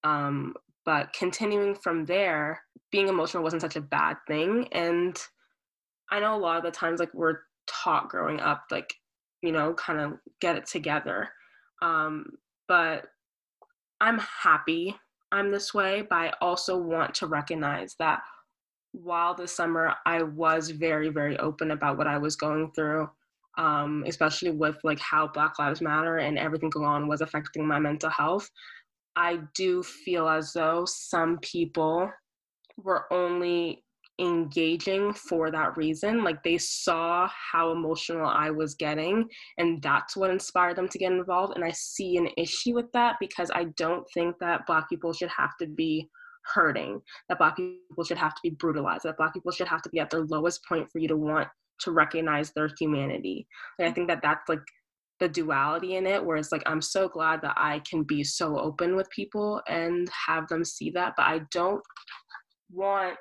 Um, 0.05 0.55
but 0.85 1.12
continuing 1.12 1.75
from 1.75 2.05
there 2.05 2.62
being 2.93 3.09
emotional 3.09 3.43
wasn't 3.43 3.62
such 3.62 3.77
a 3.77 3.81
bad 3.81 4.17
thing 4.27 4.67
and 4.73 5.17
i 6.11 6.19
know 6.19 6.35
a 6.35 6.39
lot 6.39 6.57
of 6.57 6.65
the 6.65 6.71
times 6.71 6.99
like 6.99 7.12
we're 7.15 7.41
taught 7.69 8.09
growing 8.09 8.41
up 8.41 8.65
like 8.71 8.93
you 9.43 9.53
know 9.53 9.75
kind 9.75 10.00
of 10.00 10.12
get 10.41 10.57
it 10.57 10.67
together. 10.67 11.29
Um, 11.83 12.27
but 12.69 13.07
i'm 14.00 14.19
happy 14.19 14.97
i'm 15.33 15.50
this 15.50 15.73
way 15.75 16.02
but 16.09 16.16
i 16.16 16.33
also 16.40 16.76
want 16.76 17.14
to 17.14 17.26
recognize 17.26 17.95
that 17.99 18.21
while 18.92 19.35
this 19.35 19.54
summer 19.54 19.95
i 20.07 20.23
was 20.23 20.71
very 20.71 21.09
very 21.09 21.38
open 21.38 21.71
about 21.71 21.97
what 21.97 22.07
i 22.07 22.19
was 22.19 22.37
going 22.37 22.71
through 22.73 23.09
um, 23.59 24.04
especially 24.07 24.52
with 24.52 24.76
like 24.85 25.00
how 25.00 25.26
black 25.26 25.59
lives 25.59 25.80
matter 25.80 26.19
and 26.19 26.38
everything 26.38 26.71
going 26.71 26.87
on 26.87 27.09
was 27.09 27.21
affecting 27.21 27.66
my 27.66 27.80
mental 27.80 28.09
health 28.09 28.49
I 29.16 29.40
do 29.54 29.83
feel 29.83 30.28
as 30.28 30.52
though 30.52 30.85
some 30.87 31.38
people 31.38 32.11
were 32.76 33.12
only 33.12 33.85
engaging 34.21 35.12
for 35.15 35.50
that 35.50 35.77
reason. 35.77 36.23
Like 36.23 36.43
they 36.43 36.59
saw 36.59 37.29
how 37.29 37.73
emotional 37.73 38.27
I 38.27 38.50
was 38.50 38.75
getting, 38.75 39.29
and 39.59 39.83
that's 39.83 40.17
what 40.17 40.31
inspired 40.31 40.77
them 40.77 40.89
to 40.89 40.99
get 40.99 41.12
involved. 41.12 41.57
And 41.57 41.65
I 41.65 41.71
see 41.71 42.17
an 42.17 42.29
issue 42.37 42.75
with 42.75 42.91
that 42.93 43.17
because 43.21 43.50
I 43.55 43.65
don't 43.77 44.07
think 44.12 44.37
that 44.41 44.67
Black 44.67 44.89
people 44.89 45.12
should 45.12 45.31
have 45.31 45.57
to 45.61 45.67
be 45.67 46.09
hurting, 46.55 47.00
that 47.29 47.39
Black 47.39 47.57
people 47.57 48.05
should 48.05 48.19
have 48.19 48.35
to 48.35 48.41
be 48.43 48.50
brutalized, 48.50 49.05
that 49.05 49.17
Black 49.17 49.33
people 49.33 49.53
should 49.53 49.69
have 49.69 49.83
to 49.83 49.91
be 49.91 50.00
at 50.00 50.11
their 50.11 50.25
lowest 50.27 50.65
point 50.69 50.89
for 50.91 50.99
you 50.99 51.09
to 51.09 51.17
want 51.17 51.49
to 51.81 51.93
recognize 51.93 52.53
their 52.53 52.69
humanity. 52.79 53.47
And 53.79 53.89
I 53.89 53.93
think 53.93 54.09
that 54.09 54.21
that's 54.23 54.49
like 54.49 54.61
the 55.21 55.29
duality 55.29 55.97
in 55.97 56.07
it 56.07 56.25
where 56.25 56.39
it's 56.39 56.50
like 56.50 56.62
i'm 56.65 56.81
so 56.81 57.07
glad 57.07 57.43
that 57.43 57.55
i 57.57 57.79
can 57.81 58.03
be 58.03 58.25
so 58.25 58.59
open 58.59 58.97
with 58.97 59.09
people 59.11 59.61
and 59.69 60.09
have 60.27 60.49
them 60.49 60.65
see 60.65 60.89
that 60.91 61.12
but 61.15 61.27
i 61.27 61.41
don't 61.53 61.83
want 62.73 63.17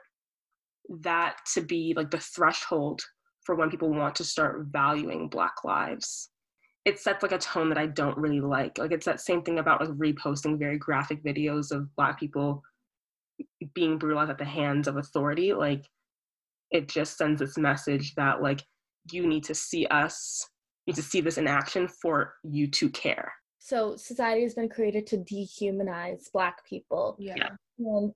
that 1.02 1.38
to 1.54 1.62
be 1.62 1.94
like 1.96 2.12
the 2.12 2.20
threshold 2.20 3.02
for 3.46 3.56
when 3.56 3.70
people 3.70 3.90
want 3.90 4.16
to 4.16 4.24
start 4.24 4.66
valuing 4.70 5.30
black 5.30 5.64
lives 5.64 6.30
it 6.86 7.00
sets 7.00 7.22
like 7.22 7.32
a 7.32 7.38
tone 7.38 7.70
that 7.70 7.78
i 7.78 7.86
don't 7.86 8.18
really 8.18 8.42
like 8.42 8.78
like 8.78 8.92
it's 8.92 9.06
that 9.06 9.22
same 9.22 9.42
thing 9.42 9.60
about 9.60 9.82
like 9.82 9.90
reposting 9.92 10.58
very 10.58 10.78
graphic 10.78 11.24
videos 11.24 11.72
of 11.72 11.94
black 11.96 12.20
people 12.20 12.64
being 13.74 13.98
brutalized 13.98 14.32
at 14.32 14.38
the 14.38 14.46
hands 14.46 14.88
of 14.88 14.98
authority 14.98 15.54
like 15.54 15.86
it 16.72 16.88
just 16.88 17.18
sends 17.18 17.40
this 17.40 17.58
message 17.58 18.14
that 18.16 18.42
like 18.42 18.64
you 19.12 19.28
need 19.28 19.44
to 19.44 19.56
see 19.56 19.86
us 19.88 20.46
need 20.90 20.96
to 20.96 21.04
see 21.04 21.22
this 21.22 21.38
in 21.38 21.48
action 21.48 21.88
for 21.88 22.34
you 22.44 22.68
to 22.68 22.90
care. 22.90 23.32
So 23.60 23.96
society 23.96 24.44
has 24.44 24.56
been 24.56 24.70
created 24.70 25.06
to 25.08 25.18
dehumanize 25.18 26.32
Black 26.34 26.66
people. 26.68 27.16
Yeah. 27.20 27.50
And 27.78 28.12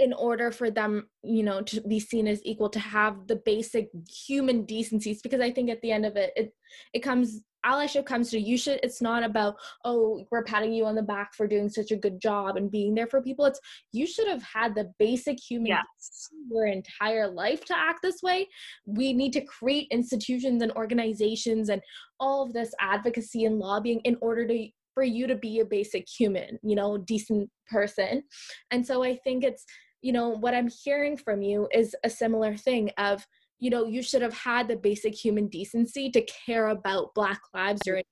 in 0.00 0.12
order 0.14 0.50
for 0.50 0.70
them, 0.70 1.08
you 1.22 1.42
know, 1.42 1.60
to 1.62 1.80
be 1.82 2.00
seen 2.00 2.26
as 2.26 2.40
equal, 2.44 2.70
to 2.70 2.80
have 2.80 3.26
the 3.26 3.36
basic 3.44 3.90
human 4.08 4.64
decencies, 4.64 5.20
because 5.20 5.40
I 5.40 5.52
think 5.52 5.70
at 5.70 5.82
the 5.82 5.92
end 5.92 6.06
of 6.06 6.16
it, 6.16 6.32
it 6.34 6.54
it 6.94 7.00
comes 7.00 7.42
allyship 7.66 8.06
comes 8.06 8.30
to 8.30 8.40
you 8.40 8.56
should 8.56 8.80
it's 8.82 9.02
not 9.02 9.22
about 9.22 9.54
oh 9.84 10.24
we're 10.30 10.44
patting 10.44 10.72
you 10.72 10.86
on 10.86 10.94
the 10.94 11.02
back 11.02 11.34
for 11.34 11.46
doing 11.46 11.68
such 11.68 11.90
a 11.90 11.96
good 11.96 12.20
job 12.20 12.56
and 12.56 12.70
being 12.70 12.94
there 12.94 13.06
for 13.06 13.20
people. 13.22 13.44
It's 13.44 13.60
you 13.92 14.06
should 14.06 14.28
have 14.28 14.42
had 14.42 14.74
the 14.74 14.92
basic 14.98 15.38
human 15.38 15.66
yes. 15.66 16.28
your 16.50 16.66
entire 16.66 17.28
life 17.28 17.64
to 17.66 17.78
act 17.78 18.00
this 18.02 18.22
way. 18.22 18.48
We 18.86 19.12
need 19.12 19.32
to 19.34 19.42
create 19.42 19.88
institutions 19.90 20.62
and 20.62 20.72
organizations 20.72 21.68
and 21.68 21.82
all 22.18 22.42
of 22.42 22.52
this 22.52 22.72
advocacy 22.80 23.44
and 23.44 23.58
lobbying 23.58 24.00
in 24.04 24.16
order 24.20 24.46
to 24.46 24.68
for 24.94 25.02
you 25.02 25.26
to 25.26 25.36
be 25.36 25.60
a 25.60 25.64
basic 25.64 26.08
human 26.08 26.58
you 26.62 26.74
know 26.74 26.96
decent 26.98 27.50
person. 27.70 28.22
And 28.70 28.86
so 28.86 29.04
i 29.04 29.16
think 29.16 29.44
it's 29.44 29.64
you 30.02 30.12
know 30.12 30.28
what 30.28 30.54
i'm 30.54 30.68
hearing 30.84 31.16
from 31.16 31.42
you 31.42 31.68
is 31.72 31.94
a 32.04 32.10
similar 32.10 32.56
thing 32.56 32.90
of 32.98 33.26
you 33.58 33.70
know 33.70 33.86
you 33.86 34.02
should 34.02 34.22
have 34.22 34.34
had 34.34 34.68
the 34.68 34.76
basic 34.76 35.14
human 35.14 35.48
decency 35.48 36.10
to 36.10 36.26
care 36.46 36.68
about 36.68 37.14
black 37.14 37.40
lives 37.54 37.80
during 37.84 38.04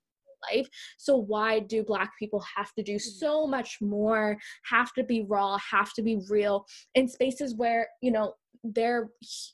life 0.51 0.67
so 0.97 1.17
why 1.17 1.59
do 1.59 1.83
black 1.83 2.11
people 2.17 2.43
have 2.55 2.71
to 2.73 2.83
do 2.83 2.95
mm. 2.95 3.01
so 3.01 3.45
much 3.45 3.77
more 3.81 4.37
have 4.63 4.93
to 4.93 5.03
be 5.03 5.25
raw 5.27 5.57
have 5.57 5.91
to 5.93 6.01
be 6.01 6.21
real 6.29 6.65
in 6.95 7.07
spaces 7.07 7.55
where 7.55 7.87
you 8.01 8.11
know 8.11 8.33
their 8.63 9.09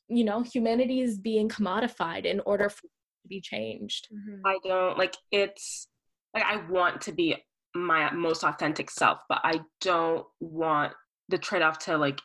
you 0.08 0.24
know 0.24 0.42
humanity 0.42 1.01
is 1.01 1.18
being 1.18 1.50
commodified 1.50 2.25
in 2.25 2.39
order 2.42 2.70
for 2.70 2.82
to 2.82 3.27
be 3.30 3.42
changed 3.42 4.08
mm-hmm. 4.13 4.42
i 4.46 4.58
don't 4.63 4.98
like 4.98 5.15
it's 5.32 5.88
like 6.34 6.44
i 6.44 6.58
want 6.70 7.01
to 7.01 7.12
be 7.12 7.36
my 7.74 8.12
most 8.13 8.44
authentic 8.44 8.89
self 8.89 9.20
but 9.27 9.39
i 9.44 9.60
don't 9.82 10.25
want 10.39 10.94
the 11.29 11.38
trade-off 11.38 11.79
to 11.79 11.98
like 11.98 12.20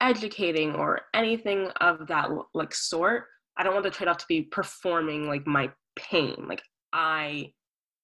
educating 0.00 0.74
or 0.74 1.00
anything 1.14 1.68
of 1.80 2.06
that 2.06 2.28
like 2.52 2.74
sort 2.74 3.24
i 3.56 3.62
don't 3.62 3.72
want 3.72 3.84
the 3.84 3.90
trade-off 3.90 4.18
to 4.18 4.26
be 4.28 4.42
performing 4.42 5.26
like 5.26 5.46
my 5.46 5.70
pain. 5.96 6.36
Like 6.46 6.62
i 6.92 7.50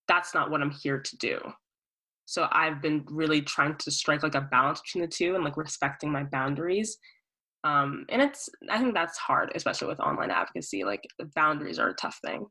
that's 0.08 0.34
not 0.34 0.50
what 0.50 0.62
i'm 0.62 0.70
here 0.70 0.98
to 0.98 1.16
do. 1.18 1.38
So 2.24 2.48
i've 2.50 2.82
been 2.82 3.04
really 3.08 3.42
trying 3.42 3.76
to 3.76 3.90
strike 3.90 4.22
like 4.22 4.34
a 4.34 4.40
balance 4.40 4.80
between 4.80 5.02
the 5.02 5.08
two 5.08 5.34
and 5.34 5.44
like 5.44 5.56
respecting 5.56 6.10
my 6.10 6.24
boundaries. 6.24 6.96
Um 7.64 8.06
and 8.08 8.20
it's 8.20 8.48
i 8.70 8.78
think 8.78 8.94
that's 8.94 9.18
hard 9.18 9.52
especially 9.54 9.88
with 9.88 10.00
online 10.00 10.30
advocacy. 10.30 10.84
Like 10.84 11.02
boundaries 11.34 11.78
are 11.78 11.90
a 11.90 11.94
tough 11.94 12.18
thing. 12.24 12.46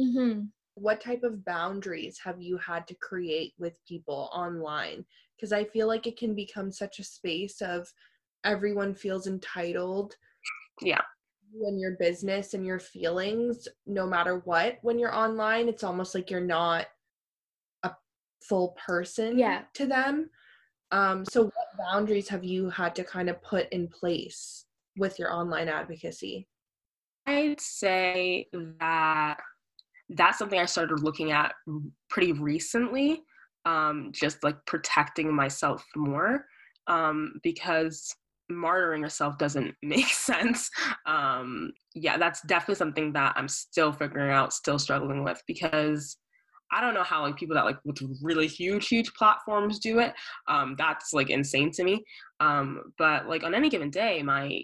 Mm-hmm. 0.00 0.40
What 0.76 1.00
type 1.00 1.22
of 1.22 1.44
boundaries 1.44 2.18
have 2.22 2.40
you 2.40 2.58
had 2.58 2.86
to 2.86 2.94
create 2.96 3.54
with 3.58 3.74
people 3.88 4.30
online? 4.32 5.04
Because 5.34 5.52
i 5.52 5.64
feel 5.64 5.86
like 5.86 6.06
it 6.06 6.18
can 6.18 6.34
become 6.34 6.70
such 6.70 6.98
a 6.98 7.04
space 7.04 7.60
of 7.60 7.90
everyone 8.44 8.94
feels 8.94 9.26
entitled 9.26 10.14
yeah. 10.80 11.00
in 11.66 11.78
your 11.78 11.96
business 11.98 12.54
and 12.54 12.64
your 12.64 12.78
feelings 12.78 13.66
no 13.86 14.06
matter 14.06 14.40
what 14.44 14.78
when 14.82 14.98
you're 14.98 15.14
online. 15.14 15.68
It's 15.68 15.84
almost 15.84 16.14
like 16.14 16.30
you're 16.30 16.40
not 16.40 16.86
a 17.82 17.92
full 18.42 18.76
person 18.86 19.38
yeah. 19.38 19.62
to 19.74 19.86
them. 19.86 20.30
Um 20.92 21.24
so 21.24 21.44
what 21.44 21.86
boundaries 21.90 22.28
have 22.28 22.44
you 22.44 22.70
had 22.70 22.94
to 22.96 23.04
kind 23.04 23.28
of 23.28 23.42
put 23.42 23.68
in 23.72 23.88
place 23.88 24.66
with 24.96 25.18
your 25.18 25.32
online 25.32 25.68
advocacy? 25.68 26.46
I'd 27.26 27.60
say 27.60 28.48
that 28.78 29.40
that's 30.10 30.38
something 30.38 30.58
i 30.58 30.64
started 30.64 31.00
looking 31.00 31.32
at 31.32 31.52
pretty 32.10 32.32
recently 32.32 33.22
um 33.64 34.10
just 34.12 34.42
like 34.44 34.56
protecting 34.66 35.34
myself 35.34 35.84
more 35.96 36.44
um 36.86 37.32
because 37.42 38.14
martyring 38.50 39.00
yourself 39.00 39.38
doesn't 39.38 39.74
make 39.82 40.06
sense. 40.06 40.70
Um, 41.06 41.72
yeah, 41.94 42.16
that's 42.16 42.40
definitely 42.42 42.76
something 42.76 43.12
that 43.14 43.34
I'm 43.36 43.48
still 43.48 43.92
figuring 43.92 44.30
out, 44.30 44.52
still 44.52 44.78
struggling 44.78 45.24
with 45.24 45.42
because 45.46 46.16
I 46.72 46.80
don't 46.80 46.94
know 46.94 47.04
how 47.04 47.22
like 47.22 47.36
people 47.36 47.54
that 47.54 47.64
like 47.64 47.78
with 47.84 47.98
really 48.22 48.48
huge, 48.48 48.88
huge 48.88 49.12
platforms 49.14 49.78
do 49.78 50.00
it. 50.00 50.14
Um, 50.48 50.74
that's 50.76 51.12
like 51.12 51.30
insane 51.30 51.70
to 51.72 51.84
me. 51.84 52.04
Um, 52.40 52.92
but 52.98 53.28
like 53.28 53.44
on 53.44 53.54
any 53.54 53.68
given 53.68 53.90
day, 53.90 54.22
my 54.22 54.60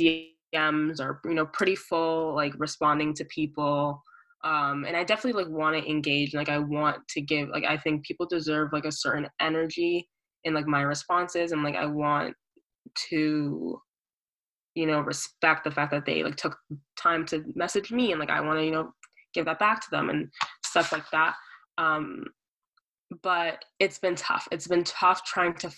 DMs 0.00 1.00
are 1.00 1.20
you 1.24 1.34
know 1.34 1.46
pretty 1.46 1.74
full, 1.74 2.34
like 2.34 2.54
responding 2.58 3.14
to 3.14 3.24
people. 3.24 4.02
Um, 4.42 4.84
and 4.84 4.96
I 4.96 5.04
definitely 5.04 5.42
like 5.42 5.52
want 5.52 5.76
to 5.76 5.90
engage. 5.90 6.34
Like 6.34 6.48
I 6.48 6.58
want 6.58 6.96
to 7.08 7.20
give. 7.20 7.48
Like 7.50 7.64
I 7.64 7.76
think 7.76 8.04
people 8.04 8.26
deserve 8.26 8.72
like 8.72 8.86
a 8.86 8.92
certain 8.92 9.28
energy 9.40 10.08
in 10.44 10.54
like 10.54 10.66
my 10.66 10.82
responses, 10.82 11.52
and 11.52 11.62
like 11.62 11.76
I 11.76 11.86
want 11.86 12.34
to 13.10 13.80
you 14.74 14.86
know 14.86 15.00
respect 15.00 15.64
the 15.64 15.70
fact 15.70 15.90
that 15.90 16.06
they 16.06 16.22
like 16.22 16.36
took 16.36 16.56
time 16.96 17.26
to 17.26 17.44
message 17.54 17.90
me 17.90 18.12
and 18.12 18.20
like 18.20 18.30
i 18.30 18.40
want 18.40 18.58
to 18.58 18.64
you 18.64 18.70
know 18.70 18.90
give 19.34 19.44
that 19.44 19.58
back 19.58 19.80
to 19.80 19.90
them 19.90 20.10
and 20.10 20.28
stuff 20.64 20.92
like 20.92 21.08
that 21.10 21.34
um 21.78 22.24
but 23.22 23.64
it's 23.80 23.98
been 23.98 24.14
tough 24.14 24.46
it's 24.52 24.68
been 24.68 24.84
tough 24.84 25.24
trying 25.24 25.54
to 25.54 25.70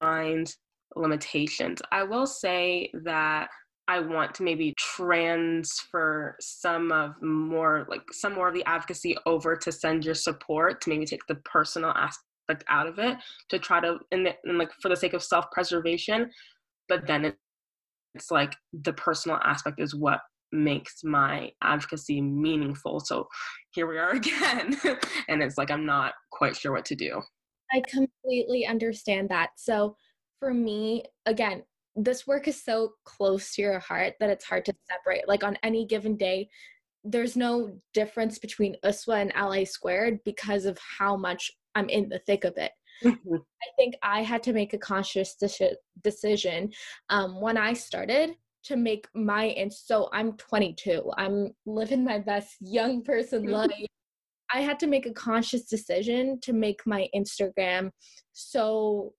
find 0.00 0.54
limitations 0.96 1.82
i 1.90 2.02
will 2.02 2.26
say 2.26 2.88
that 3.04 3.48
i 3.88 3.98
want 3.98 4.34
to 4.34 4.42
maybe 4.42 4.74
transfer 4.78 6.36
some 6.40 6.90
of 6.92 7.14
more 7.22 7.86
like 7.88 8.02
some 8.12 8.34
more 8.34 8.48
of 8.48 8.54
the 8.54 8.64
advocacy 8.66 9.16
over 9.26 9.56
to 9.56 9.70
send 9.70 10.04
your 10.04 10.14
support 10.14 10.80
to 10.80 10.90
maybe 10.90 11.04
take 11.06 11.26
the 11.28 11.36
personal 11.36 11.90
aspect 11.90 12.64
out 12.68 12.86
of 12.86 12.98
it 12.98 13.16
to 13.48 13.58
try 13.58 13.80
to 13.80 13.98
the, 14.10 14.34
in 14.44 14.58
like 14.58 14.70
for 14.80 14.88
the 14.88 14.96
sake 14.96 15.14
of 15.14 15.22
self-preservation 15.22 16.30
but 16.88 17.06
then 17.06 17.34
it's 18.14 18.30
like 18.30 18.54
the 18.72 18.92
personal 18.92 19.38
aspect 19.42 19.80
is 19.80 19.94
what 19.94 20.20
makes 20.54 21.02
my 21.04 21.50
advocacy 21.62 22.20
meaningful. 22.20 23.00
So 23.00 23.28
here 23.72 23.86
we 23.86 23.98
are 23.98 24.10
again. 24.14 24.78
and 25.28 25.42
it's 25.42 25.58
like 25.58 25.70
I'm 25.70 25.84
not 25.84 26.14
quite 26.30 26.56
sure 26.56 26.72
what 26.72 26.84
to 26.86 26.94
do. 26.94 27.20
I 27.72 27.82
completely 27.88 28.66
understand 28.66 29.28
that. 29.30 29.50
So 29.56 29.96
for 30.38 30.54
me, 30.54 31.04
again, 31.26 31.64
this 31.96 32.26
work 32.26 32.48
is 32.48 32.62
so 32.62 32.92
close 33.04 33.54
to 33.54 33.62
your 33.62 33.78
heart 33.78 34.14
that 34.20 34.30
it's 34.30 34.44
hard 34.44 34.64
to 34.66 34.74
separate. 34.90 35.28
Like 35.28 35.44
on 35.44 35.58
any 35.62 35.86
given 35.86 36.16
day, 36.16 36.48
there's 37.04 37.36
no 37.36 37.78
difference 37.92 38.38
between 38.38 38.76
USWA 38.84 39.22
and 39.22 39.36
Ally 39.36 39.64
Squared 39.64 40.20
because 40.24 40.64
of 40.64 40.78
how 40.98 41.16
much 41.16 41.50
I'm 41.74 41.88
in 41.88 42.08
the 42.08 42.20
thick 42.20 42.44
of 42.44 42.56
it. 42.56 42.72
Mm-hmm. 43.04 43.34
I 43.34 43.66
think 43.76 43.94
I 44.02 44.22
had 44.22 44.42
to 44.44 44.52
make 44.52 44.72
a 44.72 44.78
conscious 44.78 45.34
de- 45.34 45.76
decision 46.02 46.70
um, 47.10 47.40
when 47.40 47.56
I 47.56 47.72
started 47.72 48.34
to 48.64 48.76
make 48.76 49.06
my 49.14 49.44
and 49.44 49.72
so 49.72 50.08
I'm 50.12 50.36
22. 50.36 51.10
I'm 51.18 51.54
living 51.66 52.04
my 52.04 52.18
best 52.18 52.56
young 52.60 53.02
person 53.02 53.46
life. 53.46 53.70
I 54.52 54.60
had 54.60 54.78
to 54.80 54.86
make 54.86 55.06
a 55.06 55.12
conscious 55.12 55.64
decision 55.64 56.38
to 56.42 56.52
make 56.52 56.80
my 56.86 57.08
Instagram 57.14 57.90
so 58.32 59.12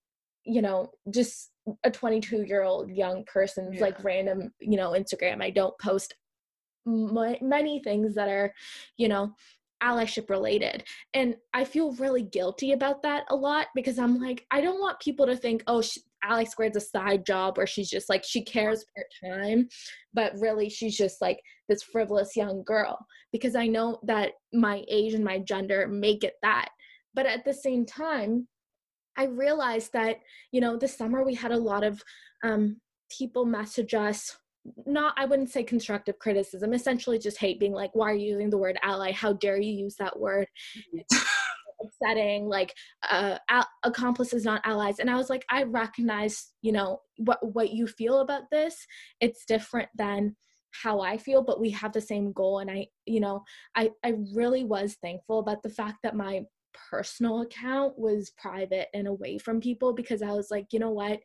you 0.46 0.62
know 0.62 0.92
just 1.10 1.52
a 1.84 1.90
22 1.92 2.44
year 2.44 2.64
old 2.64 2.90
young 2.90 3.24
person's 3.26 3.76
yeah. 3.76 3.82
like 3.82 4.04
random 4.04 4.52
you 4.60 4.78
know 4.78 4.92
Instagram. 4.92 5.42
I 5.42 5.50
don't 5.50 5.78
post 5.80 6.14
m- 6.88 7.38
many 7.42 7.82
things 7.84 8.16
that 8.16 8.30
are 8.30 8.54
you 8.98 9.08
know 9.08 9.34
allyship 9.84 10.30
related. 10.30 10.84
And 11.14 11.36
I 11.54 11.64
feel 11.64 11.92
really 11.94 12.24
guilty 12.24 12.72
about 12.72 13.04
that 13.04 13.26
a 13.30 13.36
lot 13.36 13.68
because 13.76 14.00
I'm 14.00 14.20
like, 14.20 14.46
I 14.52 14.62
don't 14.62 14.80
want 14.80 15.00
people 15.00 15.26
to 15.26 15.36
think, 15.36 15.64
oh, 15.68 15.82
she, 15.82 16.02
Ally 16.24 16.44
Squared's 16.44 16.78
a 16.78 16.82
side 16.82 17.26
job 17.26 17.58
where 17.58 17.68
she's 17.68 17.90
just 17.90 18.10
like, 18.10 18.24
she 18.24 18.44
cares 18.44 18.86
part 18.96 19.08
time, 19.24 19.68
but 20.14 20.34
really 20.40 20.70
she's 20.70 20.98
just 20.98 21.22
like 21.22 21.40
this 21.70 21.84
frivolous 21.84 22.36
young 22.36 22.64
girl 22.64 22.98
because 23.32 23.56
I 23.56 23.68
know 23.68 24.00
that 24.04 24.32
my 24.54 24.84
age 24.90 25.14
and 25.14 25.24
my 25.24 25.40
gender 25.40 25.88
make 25.88 26.24
it 26.24 26.36
that. 26.42 26.70
But 27.14 27.26
at 27.26 27.46
the 27.46 27.54
same 27.54 27.86
time, 27.86 28.48
I 29.18 29.26
realized 29.26 29.94
that, 29.94 30.20
you 30.52 30.62
know, 30.62 30.78
this 30.78 30.98
summer 30.98 31.24
we 31.24 31.36
had 31.36 31.52
a 31.52 31.58
lot 31.58 31.84
of 31.84 32.04
um, 32.44 32.78
people 33.10 33.46
message 33.46 33.94
us 33.94 34.38
not 34.86 35.14
i 35.18 35.26
wouldn't 35.26 35.50
say 35.50 35.64
constructive 35.64 36.18
criticism 36.20 36.74
essentially 36.74 37.20
just 37.20 37.38
hate 37.38 37.60
being 37.60 37.74
like 37.74 37.92
why 37.94 38.10
are 38.10 38.16
you 38.16 38.32
using 38.32 38.50
the 38.50 38.58
word 38.58 38.78
ally? 38.82 39.12
How 39.12 39.34
dare 39.34 39.60
you 39.60 39.72
use 39.72 39.96
that 39.98 40.20
word? 40.20 40.48
It's 40.94 41.26
upsetting 41.82 42.48
like 42.48 42.74
uh 43.10 43.38
al- 43.50 43.70
accomplices 43.84 44.44
not 44.46 44.62
allies. 44.66 45.00
And 45.00 45.10
i 45.10 45.16
was 45.16 45.30
like 45.30 45.46
i 45.50 45.64
recognize 45.64 46.54
you 46.62 46.72
know 46.72 47.02
what 47.18 47.40
what 47.54 47.72
you 47.72 47.88
feel 47.88 48.20
about 48.20 48.50
this. 48.52 48.86
It's 49.20 49.46
different 49.46 49.90
than 49.96 50.36
how 50.84 51.00
i 51.00 51.18
feel 51.18 51.42
but 51.44 51.62
we 51.62 51.70
have 51.72 51.94
the 51.94 52.02
same 52.02 52.32
goal. 52.34 52.60
And 52.60 52.72
i 52.72 52.88
you 53.06 53.20
know 53.20 53.44
i 53.76 53.92
i 54.04 54.14
really 54.34 54.64
was 54.64 54.98
thankful 55.02 55.40
about 55.40 55.62
the 55.64 55.70
fact 55.70 55.98
that 56.04 56.16
my 56.16 56.42
personal 56.90 57.42
account 57.42 57.98
was 57.98 58.32
private 58.38 58.88
and 58.94 59.08
away 59.08 59.38
from 59.38 59.60
people 59.60 59.94
because 59.94 60.22
i 60.22 60.32
was 60.32 60.50
like 60.52 60.68
you 60.72 60.80
know 60.80 60.92
what 60.92 61.20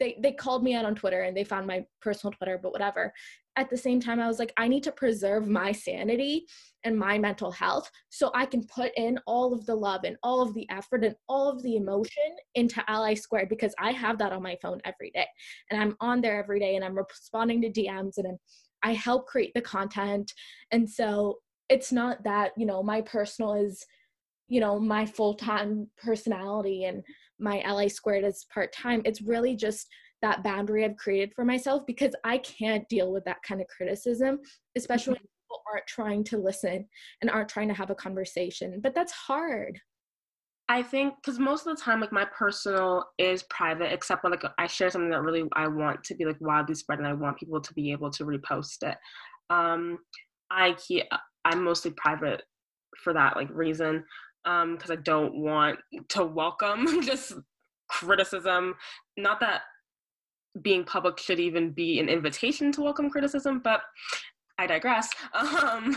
they 0.00 0.16
they 0.20 0.32
called 0.32 0.64
me 0.64 0.74
out 0.74 0.84
on 0.84 0.96
Twitter 0.96 1.22
and 1.22 1.36
they 1.36 1.44
found 1.44 1.66
my 1.66 1.84
personal 2.00 2.32
Twitter, 2.32 2.58
but 2.60 2.72
whatever. 2.72 3.12
At 3.56 3.68
the 3.68 3.76
same 3.76 4.00
time, 4.00 4.20
I 4.20 4.26
was 4.26 4.38
like, 4.38 4.52
I 4.56 4.68
need 4.68 4.82
to 4.84 4.92
preserve 4.92 5.46
my 5.46 5.70
sanity 5.70 6.46
and 6.84 6.98
my 6.98 7.18
mental 7.18 7.50
health 7.50 7.90
so 8.08 8.30
I 8.34 8.46
can 8.46 8.64
put 8.66 8.92
in 8.96 9.18
all 9.26 9.52
of 9.52 9.66
the 9.66 9.74
love 9.74 10.04
and 10.04 10.16
all 10.22 10.40
of 10.40 10.54
the 10.54 10.68
effort 10.70 11.04
and 11.04 11.14
all 11.28 11.48
of 11.50 11.62
the 11.62 11.76
emotion 11.76 12.36
into 12.54 12.82
Ally 12.88 13.14
Squared 13.14 13.50
because 13.50 13.74
I 13.78 13.92
have 13.92 14.18
that 14.18 14.32
on 14.32 14.42
my 14.42 14.56
phone 14.62 14.80
every 14.84 15.10
day. 15.10 15.26
And 15.70 15.80
I'm 15.80 15.96
on 16.00 16.20
there 16.20 16.42
every 16.42 16.58
day 16.58 16.76
and 16.76 16.84
I'm 16.84 16.96
responding 16.96 17.60
to 17.62 17.70
DMs 17.70 18.16
and 18.16 18.28
I'm, 18.28 18.38
I 18.82 18.94
help 18.94 19.26
create 19.26 19.52
the 19.54 19.60
content. 19.60 20.32
And 20.70 20.88
so 20.88 21.40
it's 21.68 21.92
not 21.92 22.22
that, 22.24 22.52
you 22.56 22.66
know, 22.66 22.82
my 22.82 23.02
personal 23.02 23.54
is, 23.54 23.84
you 24.50 24.60
know, 24.60 24.78
my 24.78 25.06
full 25.06 25.34
time 25.34 25.88
personality 25.96 26.84
and 26.84 27.02
my 27.38 27.60
Ally 27.62 27.86
Squared 27.86 28.24
is 28.24 28.46
part 28.52 28.72
time. 28.72 29.00
It's 29.06 29.22
really 29.22 29.56
just 29.56 29.88
that 30.20 30.42
boundary 30.42 30.84
I've 30.84 30.96
created 30.96 31.32
for 31.34 31.44
myself 31.46 31.84
because 31.86 32.14
I 32.24 32.38
can't 32.38 32.86
deal 32.88 33.10
with 33.10 33.24
that 33.24 33.42
kind 33.46 33.62
of 33.62 33.68
criticism, 33.68 34.40
especially 34.76 35.14
mm-hmm. 35.14 35.22
when 35.22 35.46
people 35.46 35.62
aren't 35.72 35.86
trying 35.86 36.24
to 36.24 36.36
listen 36.36 36.86
and 37.22 37.30
aren't 37.30 37.48
trying 37.48 37.68
to 37.68 37.74
have 37.74 37.90
a 37.90 37.94
conversation. 37.94 38.80
But 38.82 38.94
that's 38.94 39.12
hard. 39.12 39.80
I 40.68 40.82
think 40.82 41.14
because 41.16 41.38
most 41.38 41.66
of 41.66 41.76
the 41.76 41.82
time, 41.82 42.00
like 42.00 42.12
my 42.12 42.26
personal 42.26 43.04
is 43.18 43.44
private, 43.44 43.92
except 43.92 44.22
when 44.22 44.32
like 44.32 44.44
I 44.58 44.66
share 44.66 44.90
something 44.90 45.10
that 45.10 45.22
really 45.22 45.44
I 45.54 45.68
want 45.68 46.04
to 46.04 46.14
be 46.14 46.24
like 46.24 46.40
wildly 46.40 46.74
spread, 46.74 46.98
and 46.98 47.08
I 47.08 47.12
want 47.12 47.38
people 47.38 47.60
to 47.60 47.74
be 47.74 47.90
able 47.92 48.10
to 48.10 48.24
repost 48.24 48.82
it. 48.82 48.96
Um, 49.48 49.98
I 50.50 50.74
keep 50.74 51.04
I'm 51.44 51.64
mostly 51.64 51.92
private 51.92 52.42
for 53.02 53.12
that 53.12 53.36
like 53.36 53.48
reason 53.50 54.04
um 54.44 54.76
because 54.76 54.90
i 54.90 54.96
don't 54.96 55.34
want 55.34 55.78
to 56.08 56.24
welcome 56.24 57.02
just 57.02 57.34
criticism. 57.90 58.74
Not 59.16 59.40
that 59.40 59.62
being 60.62 60.84
public 60.84 61.18
should 61.18 61.40
even 61.40 61.70
be 61.70 61.98
an 62.00 62.08
invitation 62.08 62.72
to 62.72 62.82
welcome 62.82 63.10
criticism 63.10 63.60
but 63.62 63.82
i 64.58 64.66
digress. 64.66 65.08
Um 65.34 65.96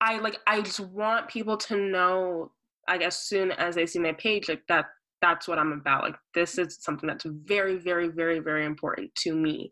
i 0.00 0.18
like 0.18 0.38
i 0.46 0.60
just 0.60 0.80
want 0.80 1.28
people 1.28 1.56
to 1.56 1.76
know 1.76 2.52
like 2.88 3.00
as 3.02 3.18
soon 3.18 3.50
as 3.52 3.74
they 3.74 3.86
see 3.86 3.98
my 3.98 4.12
page 4.12 4.48
like 4.48 4.62
that 4.68 4.86
that's 5.22 5.48
what 5.48 5.58
i'm 5.58 5.72
about. 5.72 6.02
Like 6.02 6.16
this 6.34 6.58
is 6.58 6.78
something 6.80 7.06
that's 7.06 7.24
very 7.24 7.76
very 7.76 8.08
very 8.08 8.38
very 8.38 8.66
important 8.66 9.14
to 9.16 9.34
me. 9.34 9.70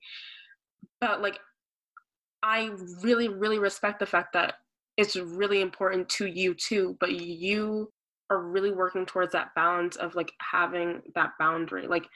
But 1.00 1.20
like 1.20 1.38
i 2.42 2.70
really 3.02 3.28
really 3.28 3.58
respect 3.58 3.98
the 3.98 4.06
fact 4.06 4.32
that 4.34 4.54
it's 4.96 5.16
really 5.16 5.60
important 5.60 6.08
to 6.08 6.26
you 6.26 6.54
too 6.54 6.96
but 7.00 7.12
you 7.12 7.90
are 8.34 8.42
really 8.42 8.72
working 8.72 9.06
towards 9.06 9.32
that 9.32 9.54
balance 9.54 9.96
of 9.96 10.14
like 10.14 10.32
having 10.40 11.02
that 11.14 11.30
boundary. 11.38 11.86
Like 11.86 12.06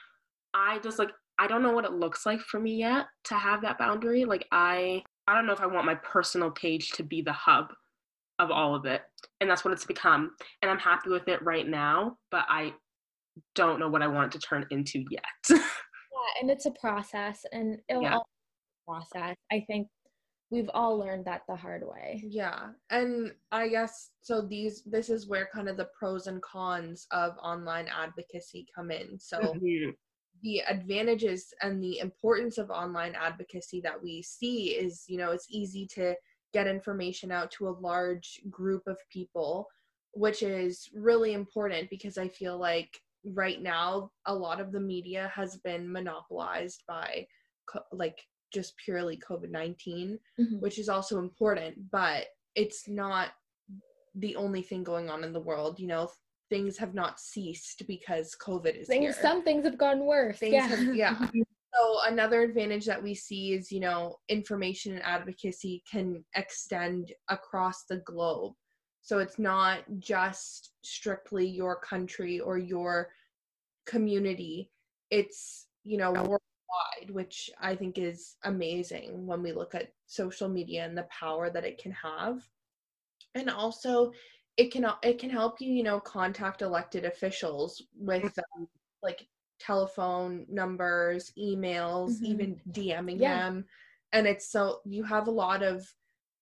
I 0.53 0.79
just 0.79 0.99
like 0.99 1.11
I 1.37 1.47
don't 1.47 1.63
know 1.63 1.71
what 1.71 1.85
it 1.85 1.93
looks 1.93 2.25
like 2.25 2.41
for 2.41 2.59
me 2.59 2.75
yet 2.75 3.05
to 3.25 3.35
have 3.35 3.61
that 3.61 3.77
boundary. 3.77 4.25
Like 4.25 4.45
I 4.51 5.03
I 5.27 5.35
don't 5.35 5.45
know 5.45 5.53
if 5.53 5.61
I 5.61 5.67
want 5.67 5.85
my 5.85 5.95
personal 5.95 6.51
page 6.51 6.89
to 6.91 7.03
be 7.03 7.21
the 7.21 7.33
hub 7.33 7.67
of 8.39 8.51
all 8.51 8.73
of 8.73 8.85
it. 8.85 9.01
And 9.41 9.49
that's 9.49 9.63
what 9.63 9.73
it's 9.73 9.85
become. 9.85 10.31
And 10.61 10.71
I'm 10.71 10.79
happy 10.79 11.09
with 11.09 11.27
it 11.27 11.41
right 11.43 11.67
now, 11.67 12.17
but 12.31 12.45
I 12.49 12.73
don't 13.53 13.79
know 13.79 13.89
what 13.89 14.01
I 14.01 14.07
want 14.07 14.33
it 14.33 14.39
to 14.39 14.47
turn 14.47 14.65
into 14.71 15.03
yet. 15.09 15.23
yeah, 15.49 15.59
and 16.41 16.49
it's 16.49 16.65
a 16.65 16.71
process 16.71 17.45
and 17.51 17.79
it'll 17.89 18.01
yeah. 18.01 18.15
all 18.15 18.27
process. 18.87 19.35
I 19.51 19.63
think 19.67 19.87
we've 20.51 20.69
all 20.73 20.97
learned 20.97 21.25
that 21.25 21.43
the 21.47 21.55
hard 21.55 21.83
way. 21.83 22.23
Yeah. 22.27 22.69
And 22.89 23.31
I 23.51 23.67
guess 23.67 24.11
so 24.21 24.41
these 24.41 24.83
this 24.85 25.09
is 25.09 25.27
where 25.27 25.49
kind 25.53 25.69
of 25.69 25.77
the 25.77 25.89
pros 25.97 26.27
and 26.27 26.41
cons 26.41 27.07
of 27.11 27.37
online 27.41 27.87
advocacy 27.87 28.67
come 28.75 28.91
in. 28.91 29.19
So 29.19 29.39
mm-hmm. 29.39 29.91
the 30.41 30.61
advantages 30.67 31.53
and 31.61 31.81
the 31.81 31.99
importance 31.99 32.57
of 32.57 32.69
online 32.71 33.15
advocacy 33.15 33.81
that 33.81 34.01
we 34.01 34.21
see 34.23 34.69
is, 34.69 35.03
you 35.07 35.17
know, 35.17 35.31
it's 35.31 35.47
easy 35.49 35.87
to 35.95 36.15
get 36.51 36.67
information 36.67 37.31
out 37.31 37.51
to 37.51 37.67
a 37.67 37.77
large 37.79 38.41
group 38.49 38.81
of 38.87 38.97
people, 39.11 39.67
which 40.13 40.41
is 40.41 40.89
really 40.95 41.33
important 41.33 41.89
because 41.91 42.17
I 42.17 42.27
feel 42.27 42.57
like 42.57 42.99
right 43.23 43.61
now 43.61 44.09
a 44.25 44.33
lot 44.33 44.59
of 44.59 44.71
the 44.71 44.79
media 44.79 45.31
has 45.35 45.57
been 45.57 45.91
monopolized 45.91 46.83
by 46.87 47.27
like 47.91 48.17
just 48.51 48.75
purely 48.77 49.17
COVID 49.17 49.51
19, 49.51 50.19
mm-hmm. 50.39 50.59
which 50.59 50.79
is 50.79 50.89
also 50.89 51.19
important, 51.19 51.75
but 51.91 52.25
it's 52.55 52.87
not 52.87 53.29
the 54.15 54.35
only 54.35 54.61
thing 54.61 54.83
going 54.83 55.09
on 55.09 55.23
in 55.23 55.33
the 55.33 55.39
world. 55.39 55.79
You 55.79 55.87
know, 55.87 56.09
things 56.49 56.77
have 56.77 56.93
not 56.93 57.19
ceased 57.19 57.83
because 57.87 58.35
COVID 58.41 58.81
is 58.81 58.87
things, 58.87 59.03
here. 59.03 59.13
Some 59.13 59.43
things 59.43 59.65
have 59.65 59.77
gotten 59.77 60.05
worse. 60.05 60.39
Things 60.39 60.53
yeah. 60.53 60.67
Have, 60.67 60.95
yeah. 60.95 61.17
so 61.73 61.99
another 62.07 62.41
advantage 62.41 62.85
that 62.85 63.01
we 63.01 63.13
see 63.13 63.53
is, 63.53 63.71
you 63.71 63.79
know, 63.79 64.17
information 64.27 64.93
and 64.93 65.03
advocacy 65.03 65.83
can 65.89 66.23
extend 66.35 67.13
across 67.29 67.83
the 67.89 67.97
globe. 67.97 68.53
So 69.01 69.19
it's 69.19 69.39
not 69.39 69.79
just 69.97 70.73
strictly 70.83 71.47
your 71.47 71.79
country 71.79 72.39
or 72.39 72.57
your 72.57 73.09
community. 73.85 74.71
It's, 75.09 75.67
you 75.83 75.97
know, 75.97 76.37
wide, 76.69 77.11
which 77.11 77.49
I 77.61 77.75
think 77.75 77.97
is 77.97 78.35
amazing 78.43 79.25
when 79.25 79.41
we 79.41 79.51
look 79.51 79.75
at 79.75 79.93
social 80.05 80.49
media 80.49 80.85
and 80.85 80.97
the 80.97 81.07
power 81.09 81.49
that 81.49 81.65
it 81.65 81.77
can 81.77 81.91
have. 81.91 82.47
And 83.35 83.49
also 83.49 84.11
it 84.57 84.71
can 84.71 84.85
it 85.03 85.19
can 85.19 85.29
help 85.29 85.61
you, 85.61 85.71
you 85.71 85.83
know, 85.83 85.99
contact 85.99 86.61
elected 86.61 87.05
officials 87.05 87.81
with 87.97 88.37
um, 88.57 88.67
like 89.01 89.27
telephone 89.59 90.45
numbers, 90.49 91.31
emails, 91.37 92.15
mm-hmm. 92.15 92.25
even 92.25 92.61
DMing 92.71 93.19
yeah. 93.19 93.37
them. 93.37 93.65
And 94.11 94.27
it's 94.27 94.51
so 94.51 94.79
you 94.85 95.03
have 95.03 95.27
a 95.27 95.31
lot 95.31 95.63
of 95.63 95.87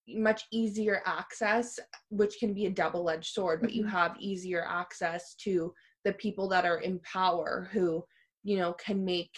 much 0.08 0.44
easier 0.52 1.02
access, 1.06 1.80
which 2.10 2.36
can 2.40 2.54
be 2.54 2.66
a 2.66 2.72
double 2.72 3.10
edged 3.10 3.34
sword, 3.34 3.62
but 3.62 3.70
mm-hmm. 3.70 3.80
you 3.80 3.86
have 3.86 4.16
easier 4.20 4.66
access 4.68 5.36
to 5.36 5.74
the 6.06 6.13
people 6.13 6.48
that 6.48 6.66
are 6.66 6.80
in 6.80 7.00
power 7.00 7.68
who, 7.72 8.04
you 8.44 8.58
know, 8.58 8.74
can 8.74 9.04
make 9.04 9.38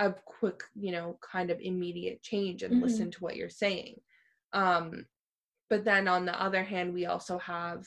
a 0.00 0.12
quick 0.24 0.62
you 0.74 0.90
know 0.92 1.18
kind 1.20 1.50
of 1.50 1.60
immediate 1.60 2.22
change 2.22 2.62
and 2.62 2.74
Mhm. 2.74 2.82
listen 2.82 3.10
to 3.12 3.22
what 3.22 3.36
you're 3.36 3.48
saying. 3.50 4.00
Um 4.52 5.06
but 5.68 5.84
then 5.84 6.08
on 6.08 6.24
the 6.24 6.42
other 6.42 6.64
hand 6.64 6.92
we 6.92 7.06
also 7.06 7.38
have 7.38 7.86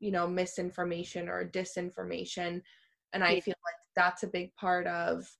you 0.00 0.10
know 0.10 0.26
misinformation 0.26 1.28
or 1.28 1.44
disinformation. 1.48 2.62
And 3.12 3.22
i 3.24 3.40
feel 3.40 3.54
like 3.64 3.80
that's 3.94 4.22
a 4.22 4.28
big 4.38 4.54
part 4.56 4.86
of 4.86 5.30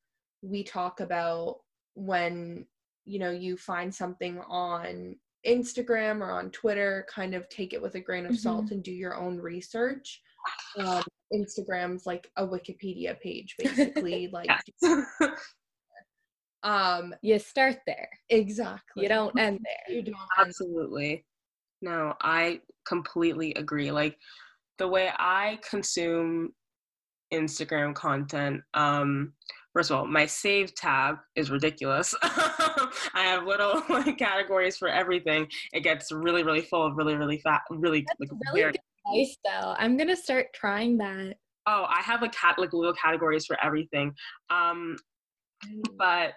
we 0.43 0.63
talk 0.63 1.01
about 1.01 1.61
when 1.95 2.67
you 3.05 3.19
know 3.19 3.31
you 3.31 3.57
find 3.57 3.95
something 3.95 4.41
on 4.41 5.17
instagram 5.47 6.21
or 6.21 6.31
on 6.33 6.51
twitter 6.51 7.07
kind 7.09 7.35
of 7.35 7.49
take 7.49 7.73
it 7.73 7.81
with 7.81 7.95
a 7.95 8.01
grain 8.01 8.27
of 8.27 8.37
salt 8.37 8.71
and 8.73 8.83
do 8.83 8.93
your 8.93 9.17
own 9.17 9.39
research. 9.39 10.21
Um, 10.79 11.03
instagram's 11.33 12.07
like 12.07 12.31
a 12.37 12.47
wikipedia 12.47 13.19
page 13.21 13.57
basically 13.59 14.29
like. 14.33 14.51
um 16.62 17.14
You 17.23 17.38
start 17.38 17.79
there. 17.87 18.09
exactly 18.29 19.03
You 19.05 19.09
don't 19.09 19.38
end 19.38 19.61
there. 19.64 19.96
you 19.96 20.03
don't 20.03 20.14
end- 20.38 20.46
Absolutely. 20.49 21.25
No, 21.83 22.14
I 22.20 22.61
completely 22.87 23.55
agree. 23.55 23.90
Like 23.90 24.16
the 24.79 24.88
way 24.88 25.11
I 25.18 25.59
consume 25.68 26.53
Instagram 27.33 27.94
content, 27.94 28.61
um, 28.75 29.33
first 29.73 29.90
of 29.90 29.96
all, 29.96 30.07
my 30.07 30.27
save 30.27 30.75
tab 30.75 31.16
is 31.37 31.51
ridiculous. 31.51 32.14
I 32.23 32.90
have 33.14 33.46
little 33.46 33.83
like 33.88 34.18
categories 34.18 34.77
for 34.77 34.88
everything. 34.88 35.46
It 35.73 35.81
gets 35.81 36.11
really, 36.12 36.42
really 36.42 36.62
full 36.62 36.85
of 36.87 36.96
really, 36.96 37.14
really 37.14 37.38
fat, 37.38 37.62
really 37.70 38.05
like 38.18 38.29
Really 38.53 38.61
very 38.62 38.73
good 38.73 38.81
advice, 39.07 39.37
though. 39.44 39.75
I'm 39.79 39.96
gonna 39.96 40.16
start 40.16 40.49
trying 40.55 40.99
that. 40.99 41.37
oh, 41.66 41.85
I 41.88 42.01
have 42.03 42.20
like 42.20 42.33
cat 42.33 42.59
like 42.59 42.73
little 42.73 42.94
categories 42.94 43.46
for 43.46 43.57
everything. 43.64 44.12
Um, 44.51 44.96
but 45.96 46.33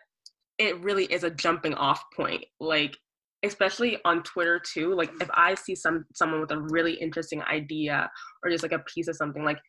it 0.68 0.82
really 0.82 1.06
is 1.06 1.24
a 1.24 1.30
jumping 1.30 1.74
off 1.76 2.02
point 2.16 2.44
like 2.60 2.96
especially 3.44 3.98
on 4.06 4.24
twitter 4.24 4.60
too 4.60 4.94
like 4.94 5.12
if 5.22 5.30
i 5.34 5.54
see 5.54 5.76
some 5.76 6.06
someone 6.14 6.42
with 6.42 6.52
a 6.52 6.60
really 6.70 6.94
interesting 6.94 7.42
idea 7.44 8.10
or 8.44 8.50
just 8.50 8.64
like 8.64 8.72
a 8.72 8.80
piece 8.80 9.08
of 9.08 9.16
something 9.16 9.44
like 9.44 9.60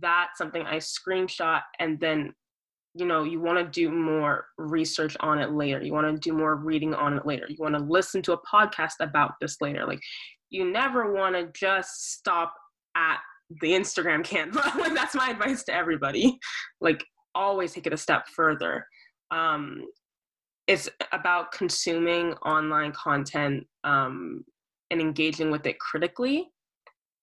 that's 0.00 0.36
something 0.36 0.62
i 0.66 0.76
screenshot 0.76 1.60
and 1.78 1.98
then 2.00 2.32
you 2.94 3.06
know 3.06 3.22
you 3.24 3.40
want 3.40 3.58
to 3.58 3.64
do 3.64 3.90
more 3.90 4.46
research 4.58 5.16
on 5.20 5.38
it 5.38 5.52
later. 5.52 5.82
You 5.82 5.92
want 5.92 6.06
to 6.12 6.18
do 6.18 6.36
more 6.36 6.56
reading 6.56 6.94
on 6.94 7.16
it 7.16 7.26
later. 7.26 7.46
You 7.48 7.56
want 7.58 7.74
to 7.76 7.84
listen 7.84 8.22
to 8.22 8.32
a 8.32 8.40
podcast 8.42 8.94
about 9.00 9.32
this 9.40 9.56
later. 9.60 9.86
Like 9.86 10.00
you 10.50 10.70
never 10.70 11.12
want 11.12 11.36
to 11.36 11.50
just 11.58 12.12
stop 12.12 12.52
at 12.96 13.18
the 13.60 13.72
instagram 13.72 14.24
canva 14.24 14.76
like 14.76 14.94
that's 14.94 15.14
my 15.14 15.30
advice 15.30 15.62
to 15.64 15.74
everybody. 15.74 16.38
Like 16.80 17.04
always 17.34 17.72
take 17.72 17.86
it 17.86 17.92
a 17.92 17.96
step 17.96 18.26
further. 18.34 18.86
Um, 19.30 19.84
it's 20.70 20.88
about 21.10 21.50
consuming 21.50 22.32
online 22.44 22.92
content 22.92 23.66
um, 23.82 24.44
and 24.92 25.00
engaging 25.00 25.50
with 25.50 25.66
it 25.66 25.80
critically. 25.80 26.46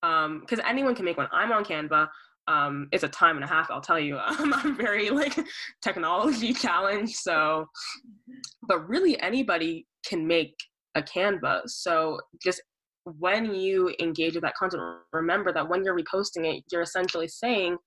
Because 0.01 0.59
anyone 0.67 0.93
can 0.93 1.05
make 1.05 1.15
one. 1.15 1.29
I'm 1.31 1.53
on 1.53 1.63
canva. 1.63 2.09
Um, 2.49 2.89
it's 2.91 3.03
a 3.03 3.09
time 3.09 3.35
and 3.35 3.43
a 3.43 3.47
half 3.47 3.69
i'll 3.71 3.81
tell 3.81 3.99
you. 3.99 4.17
Um, 4.39 4.53
i'm 4.53 4.75
very 4.75 5.09
like 5.09 5.33
technology 5.81 6.53
challenged 6.53 7.15
so. 7.15 7.65
But 8.63 8.87
really 8.87 9.17
anybody 9.21 9.87
can 10.05 10.27
make 10.27 10.53
a 10.95 11.01
canva. 11.01 11.61
So 11.67 12.19
just 12.43 12.61
when 13.05 13.55
you 13.55 13.95
engage 14.01 14.33
with 14.33 14.43
that 14.43 14.55
content 14.55 14.83
remember 15.13 15.53
that 15.53 15.69
when 15.69 15.85
you're 15.85 15.97
reposting 15.97 16.45
it 16.45 16.61
you're 16.69 16.81
essentially 16.81 17.29
saying 17.29 17.77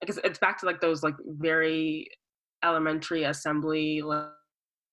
because 0.00 0.18
it's 0.24 0.38
back 0.38 0.58
to 0.58 0.64
like 0.64 0.80
those 0.80 1.02
like 1.02 1.14
very 1.26 2.08
elementary 2.64 3.24
assembly 3.24 4.00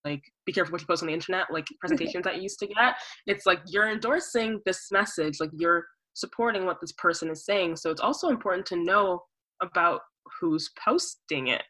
like, 0.06 0.22
be 0.46 0.52
careful 0.52 0.72
what 0.74 0.82
you 0.82 0.88
post 0.88 1.02
on 1.04 1.08
the 1.08 1.14
internet 1.14 1.48
like 1.52 1.66
presentations 1.80 2.24
that 2.24 2.36
you 2.38 2.44
used 2.44 2.60
to 2.60 2.68
get. 2.68 2.96
It's 3.28 3.46
like 3.46 3.60
you're 3.68 3.90
endorsing 3.90 4.60
this 4.66 4.88
message 4.92 5.36
like 5.40 5.52
you're 5.54 5.86
supporting 6.14 6.66
what 6.66 6.80
this 6.82 6.92
person 6.94 7.30
is 7.30 7.46
saying. 7.46 7.76
So 7.78 7.90
it's 7.90 8.02
also 8.02 8.30
important 8.30 8.66
to 8.68 8.76
know 8.76 9.24
about 9.62 10.02
who's 10.40 10.70
posting 10.84 11.48
it. 11.48 11.64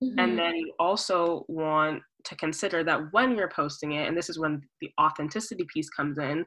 Mhm. 0.00 0.14
and 0.18 0.38
then 0.38 0.54
you 0.54 0.72
also 0.78 1.44
want 1.48 2.00
to 2.22 2.36
consider 2.36 2.84
that 2.84 3.12
when 3.12 3.36
you're 3.36 3.48
posting 3.50 3.92
it 3.92 4.06
and 4.06 4.16
this 4.16 4.30
is 4.30 4.38
when 4.38 4.62
the 4.80 4.92
authenticity 5.00 5.66
piece 5.74 5.90
comes 5.90 6.18
in 6.18 6.46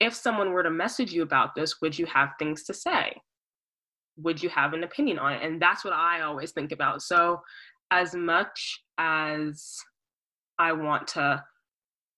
if 0.00 0.14
someone 0.14 0.50
were 0.50 0.64
to 0.64 0.70
message 0.70 1.12
you 1.12 1.22
about 1.22 1.54
this 1.54 1.80
would 1.80 1.96
you 1.96 2.06
have 2.06 2.30
things 2.38 2.64
to 2.64 2.74
say? 2.74 3.12
Would 4.16 4.42
you 4.42 4.48
have 4.48 4.72
an 4.72 4.82
opinion 4.82 5.18
on 5.18 5.34
it? 5.34 5.42
And 5.42 5.60
that's 5.62 5.84
what 5.84 5.92
i 5.92 6.22
always 6.22 6.50
think 6.52 6.72
about. 6.72 7.02
So 7.02 7.40
as 7.90 8.14
much 8.14 8.82
as 8.98 9.78
i 10.58 10.72
want 10.72 11.06
to 11.06 11.42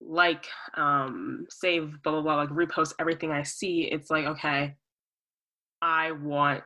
like 0.01 0.47
um 0.75 1.45
save 1.49 1.91
blah 2.03 2.13
blah 2.13 2.21
blah 2.21 2.35
like 2.35 2.49
repost 2.49 2.93
everything 2.99 3.31
i 3.31 3.41
see 3.41 3.83
it's 3.91 4.09
like 4.09 4.25
okay 4.25 4.75
i 5.81 6.11
want 6.11 6.61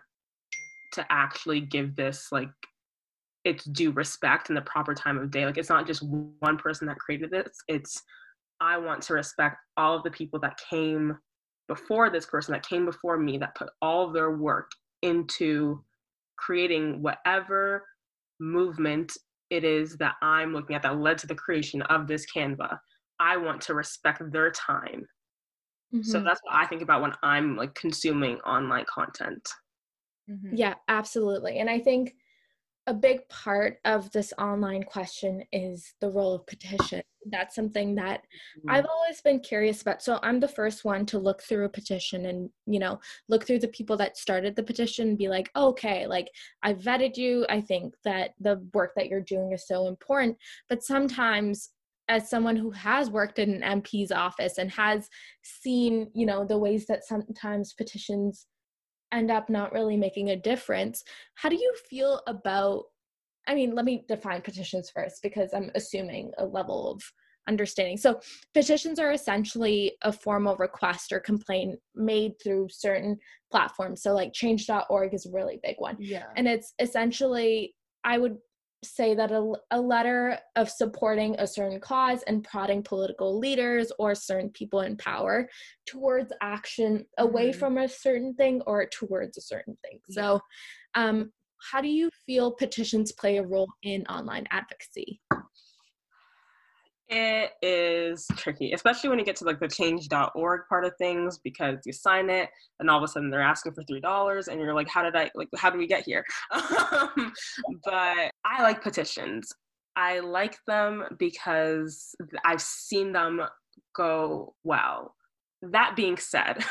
to 0.93 1.06
actually 1.10 1.62
give 1.62 1.96
this 1.96 2.30
like 2.32 2.50
its 3.48 3.63
due 3.65 3.91
respect 3.91 4.50
in 4.50 4.56
the 4.56 4.62
proper 4.62 4.93
time 4.93 5.17
of 5.17 5.32
day. 5.32 5.46
Like 5.46 5.58
it's 5.58 5.70
not 5.70 5.88
just 5.88 6.04
one 6.04 6.58
person 6.58 6.88
that 6.88 6.98
created 6.98 7.32
this 7.32 7.56
it's 7.67 8.04
i 8.60 8.78
want 8.78 9.02
to 9.04 9.13
respect 9.13 9.58
all 9.78 9.96
of 9.96 10.04
the 10.04 10.12
people 10.12 10.39
that 10.39 10.60
came 10.70 11.17
before 11.67 12.10
this 12.10 12.26
person 12.26 12.54
that 12.54 12.67
came 12.67 12.86
before 12.86 13.17
me 13.17 13.38
that 13.38 13.56
put 13.56 13.70
all 13.82 14.08
of 14.08 14.13
their 14.13 14.32
work 14.32 14.72
into 15.02 15.84
creating 16.38 17.02
whatever 17.02 17.86
movement 18.39 19.12
it 19.50 19.63
is 19.63 19.95
that 19.97 20.15
I'm 20.21 20.54
looking 20.54 20.76
at 20.76 20.84
that 20.84 21.00
led 21.00 21.17
to 21.19 21.28
the 21.28 21.36
creation 21.36 21.82
of 21.84 22.06
this 22.08 22.26
Canva. 22.34 22.78
I 23.19 23.38
want 23.38 23.62
to 23.62 23.73
respect 23.73 24.21
their 24.32 24.52
time. 24.52 25.06
So 26.02 26.19
Mhm. 26.19 26.23
that's 26.23 26.41
what 26.43 26.56
I 26.56 26.65
think 26.65 26.82
about 26.82 27.02
when 27.02 27.13
I'm 27.23 27.56
like 27.56 27.73
consuming 27.76 28.39
online 28.41 28.86
content. 28.86 29.47
Mhm. 30.30 30.50
Yeah, 30.58 30.76
absolutely. 30.88 31.60
And 31.60 31.69
I 31.69 31.80
think 31.80 32.15
a 32.88 32.93
big 32.93 33.28
part 33.28 33.80
of 33.84 34.10
this 34.13 34.34
online 34.39 34.82
question 34.82 35.43
is 35.52 35.93
the 36.00 36.10
role 36.10 36.34
of 36.34 36.47
petition. 36.47 37.02
That's 37.30 37.54
something 37.54 37.95
that 37.95 38.21
mm-hmm. 38.21 38.69
I've 38.69 38.86
always 38.86 39.19
been 39.19 39.41
curious 39.41 39.82
about. 39.82 40.02
So 40.02 40.19
I'm 40.23 40.39
the 40.39 40.47
first 40.47 40.86
one 40.86 41.06
to 41.08 41.19
look 41.19 41.43
through 41.43 41.65
a 41.65 41.69
petition 41.69 42.28
and, 42.28 42.50
you 42.65 42.80
know, 42.80 43.00
look 43.28 43.45
through 43.45 43.60
the 43.60 43.67
people 43.67 43.97
that 43.97 44.17
started 44.17 44.56
the 44.56 44.63
petition 44.63 45.10
and 45.10 45.17
be 45.17 45.28
like, 45.28 45.52
oh, 45.56 45.67
okay, 45.67 46.08
like 46.08 46.30
I 46.63 46.73
vetted 46.73 47.17
you. 47.17 47.45
I 47.50 47.60
think 47.60 47.93
that 48.06 48.32
the 48.39 48.65
work 48.73 48.93
that 48.95 49.10
you're 49.10 49.19
doing 49.19 49.52
is 49.52 49.67
so 49.67 49.88
important. 49.88 50.38
But 50.69 50.82
sometimes 50.82 51.71
as 52.08 52.30
someone 52.30 52.56
who 52.56 52.71
has 52.71 53.10
worked 53.10 53.38
in 53.38 53.62
an 53.62 53.82
MP's 53.82 54.13
office 54.13 54.60
and 54.60 54.71
has 54.71 55.10
seen, 55.43 56.10
you 56.13 56.26
know, 56.26 56.45
the 56.45 56.58
ways 56.58 56.86
that 56.86 57.06
sometimes 57.06 57.73
petitions 57.73 58.45
end 59.12 59.32
up 59.32 59.50
not 59.50 59.74
really 59.74 59.98
making 59.98 60.30
a 60.30 60.36
difference, 60.36 61.04
how 61.36 61.50
do 61.50 61.56
you 61.56 61.74
feel 61.89 62.22
about 62.28 62.84
I 63.48 63.56
mean, 63.56 63.74
let 63.74 63.86
me 63.86 64.04
define 64.10 64.41
petitions 64.41 64.91
first 64.93 65.24
because 65.24 65.54
I'm 65.54 65.72
assuming 65.74 66.32
a 66.38 66.46
level 66.46 66.91
of 66.91 67.02
understanding. 67.48 67.98
So, 67.98 68.20
petitions 68.54 69.00
are 69.00 69.12
essentially 69.12 69.93
a 70.02 70.12
formal 70.12 70.58
request 70.58 71.12
or 71.12 71.20
complaint 71.20 71.80
made 71.96 72.34
through 72.43 72.67
certain 72.70 73.17
platforms. 73.50 74.04
So, 74.04 74.13
like 74.13 74.34
change.org 74.34 75.13
is 75.13 75.26
a 75.26 75.32
really 75.32 75.60
big 75.63 75.76
one. 75.80 75.96
Yeah. 76.00 76.26
And 76.36 76.48
it's 76.48 76.74
essentially, 76.80 77.74
I 78.04 78.17
would 78.17 78.38
say 78.84 79.16
that 79.16 79.32
a, 79.32 79.54
a 79.72 79.82
letter 79.82 80.38
of 80.56 80.70
supporting 80.70 81.36
a 81.40 81.48
certain 81.48 81.80
cause 81.80 82.24
and 82.24 82.44
prodding 82.44 82.84
political 82.84 83.38
leaders 83.40 83.92
or 83.98 84.13
certain 84.13 84.50
people 84.52 84.82
in 84.82 84.96
power 84.98 85.50
towards 85.88 86.32
action 86.42 87.06
away 87.18 87.52
Mhm. 87.52 87.56
from 87.56 87.78
a 87.78 87.88
certain 87.88 88.34
thing 88.36 88.62
or 88.68 88.86
towards 88.86 89.38
a 89.38 89.42
certain 89.42 89.78
thing. 89.84 90.00
So, 90.10 90.40
um, 90.96 91.32
how 91.72 91.82
do 91.82 91.88
you 91.88 92.12
feel 92.26 92.52
petitions 92.52 93.12
play 93.12 93.38
a 93.38 93.44
role 93.44 93.68
in 93.82 94.06
online 94.06 94.46
advocacy? 94.52 95.20
It 97.10 97.52
is 97.62 98.28
tricky, 98.36 98.74
especially 98.74 99.10
when 99.10 99.17
you 99.17 99.24
get 99.24 99.38
to 99.38 99.46
like 99.46 99.62
the 99.62 99.67
change.org 99.67 100.62
part 100.67 100.84
of 100.84 100.93
things 100.98 101.39
because 101.41 101.78
you 101.86 101.93
sign 101.93 102.30
it 102.30 102.50
and 102.80 102.89
all 102.89 102.98
of 102.98 103.04
a 103.04 103.08
sudden 103.08 103.30
they're 103.30 103.41
asking 103.41 103.74
for 103.74 103.84
three 103.84 104.02
dollars 104.02 104.50
and 104.50 104.60
you're 104.60 104.74
like, 104.74 104.89
how 104.89 105.04
did 105.04 105.15
I 105.15 105.32
like 105.34 105.48
how 105.56 105.70
do 105.70 105.78
we 105.78 105.88
get 105.88 106.04
here? 106.04 106.26
Um, 106.98 107.34
but 107.84 108.32
I 108.46 108.62
like 108.62 108.82
petitions. 108.82 109.52
I 109.96 110.20
like 110.20 110.58
them 110.67 111.04
because 111.17 112.15
I've 112.46 112.62
seen 112.62 113.12
them 113.12 113.41
go 113.96 114.54
well. 114.63 115.15
That 115.62 115.96
being 115.96 116.17
said, 116.17 116.63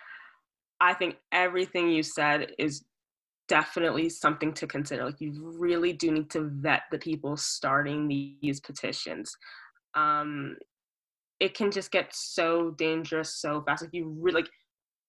I 0.80 0.94
think 0.94 1.16
everything 1.32 1.90
you 1.90 2.02
said 2.02 2.52
is 2.58 2.84
definitely 3.48 4.08
something 4.08 4.52
to 4.54 4.66
consider. 4.66 5.04
Like 5.06 5.20
you 5.20 5.54
really 5.58 5.92
do 5.92 6.12
need 6.12 6.30
to 6.30 6.50
vet 6.52 6.82
the 6.90 6.98
people 6.98 7.36
starting 7.36 8.06
these 8.06 8.60
petitions. 8.60 9.34
Um, 9.94 10.56
it 11.40 11.54
can 11.54 11.70
just 11.70 11.90
get 11.90 12.14
so 12.14 12.72
dangerous 12.72 13.40
so 13.40 13.62
fast. 13.62 13.82
Like 13.82 13.94
you 13.94 14.14
really 14.20 14.42
like 14.42 14.50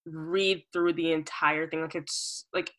read 0.06 0.64
through 0.72 0.94
the 0.94 1.12
entire 1.12 1.70
thing. 1.70 1.82
Like 1.82 1.96
it's 1.96 2.46
like 2.54 2.72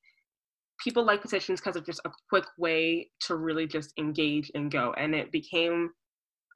people 0.83 1.05
like 1.05 1.23
petitions 1.23 1.61
because 1.61 1.77
it's 1.77 1.87
just 1.87 2.01
a 2.05 2.11
quick 2.29 2.47
way 2.59 3.11
to 3.27 3.37
really 3.37 3.67
just 3.67 3.93
engage 3.99 4.51
and 4.55 4.71
go. 4.71 4.95
And 4.97 5.15
it 5.15 5.31
became 5.31 5.91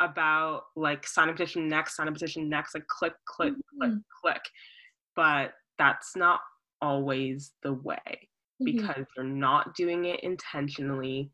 about 0.01 0.63
like 0.77 1.07
sign 1.07 1.29
a 1.29 1.33
petition 1.33 1.69
next, 1.69 1.97
sign 1.97 2.09
a 2.09 2.13
petition 2.13 2.49
next, 2.49 2.75
like 2.75 2.87
click, 2.87 3.13
click, 3.27 3.53
mm-hmm. 3.53 3.79
click, 3.81 3.93
click. 4.23 4.43
But 5.15 5.53
that's 5.79 6.17
not 6.17 6.41
always 6.81 7.53
the 7.63 7.73
way 7.73 8.29
mm-hmm. 8.63 8.77
because 8.77 9.05
you're 9.17 9.27
not 9.27 9.75
doing 9.75 10.07
it 10.07 10.21
intentionally. 10.23 11.31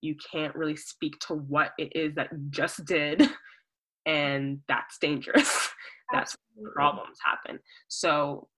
You 0.00 0.16
can't 0.32 0.54
really 0.54 0.76
speak 0.76 1.18
to 1.28 1.34
what 1.34 1.70
it 1.78 1.92
is 1.94 2.14
that 2.14 2.28
you 2.32 2.38
just 2.50 2.84
did, 2.84 3.28
and 4.06 4.60
that's 4.68 4.98
dangerous. 4.98 5.70
that's 6.12 6.36
problems 6.74 7.18
happen. 7.24 7.58
So 7.88 8.48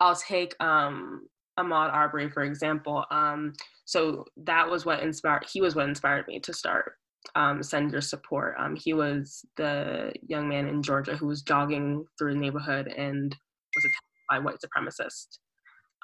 I'll 0.00 0.16
take 0.16 0.54
um 0.60 1.26
Ahmaud 1.58 1.92
Arbery, 1.92 2.30
for 2.30 2.42
example. 2.42 3.04
Um, 3.10 3.52
so 3.84 4.24
that 4.38 4.68
was 4.68 4.86
what 4.86 5.02
inspired, 5.02 5.44
he 5.50 5.60
was 5.60 5.74
what 5.74 5.88
inspired 5.88 6.26
me 6.26 6.40
to 6.40 6.52
start 6.52 6.94
um, 7.34 7.62
Send 7.62 7.92
Your 7.92 8.00
Support. 8.00 8.56
Um, 8.58 8.76
he 8.76 8.94
was 8.94 9.44
the 9.56 10.12
young 10.26 10.48
man 10.48 10.68
in 10.68 10.82
Georgia 10.82 11.16
who 11.16 11.26
was 11.26 11.42
jogging 11.42 12.04
through 12.18 12.34
the 12.34 12.40
neighborhood 12.40 12.88
and 12.88 13.36
was 13.74 13.84
attacked 13.84 14.06
by 14.30 14.38
white 14.38 14.56
supremacists. 14.64 15.38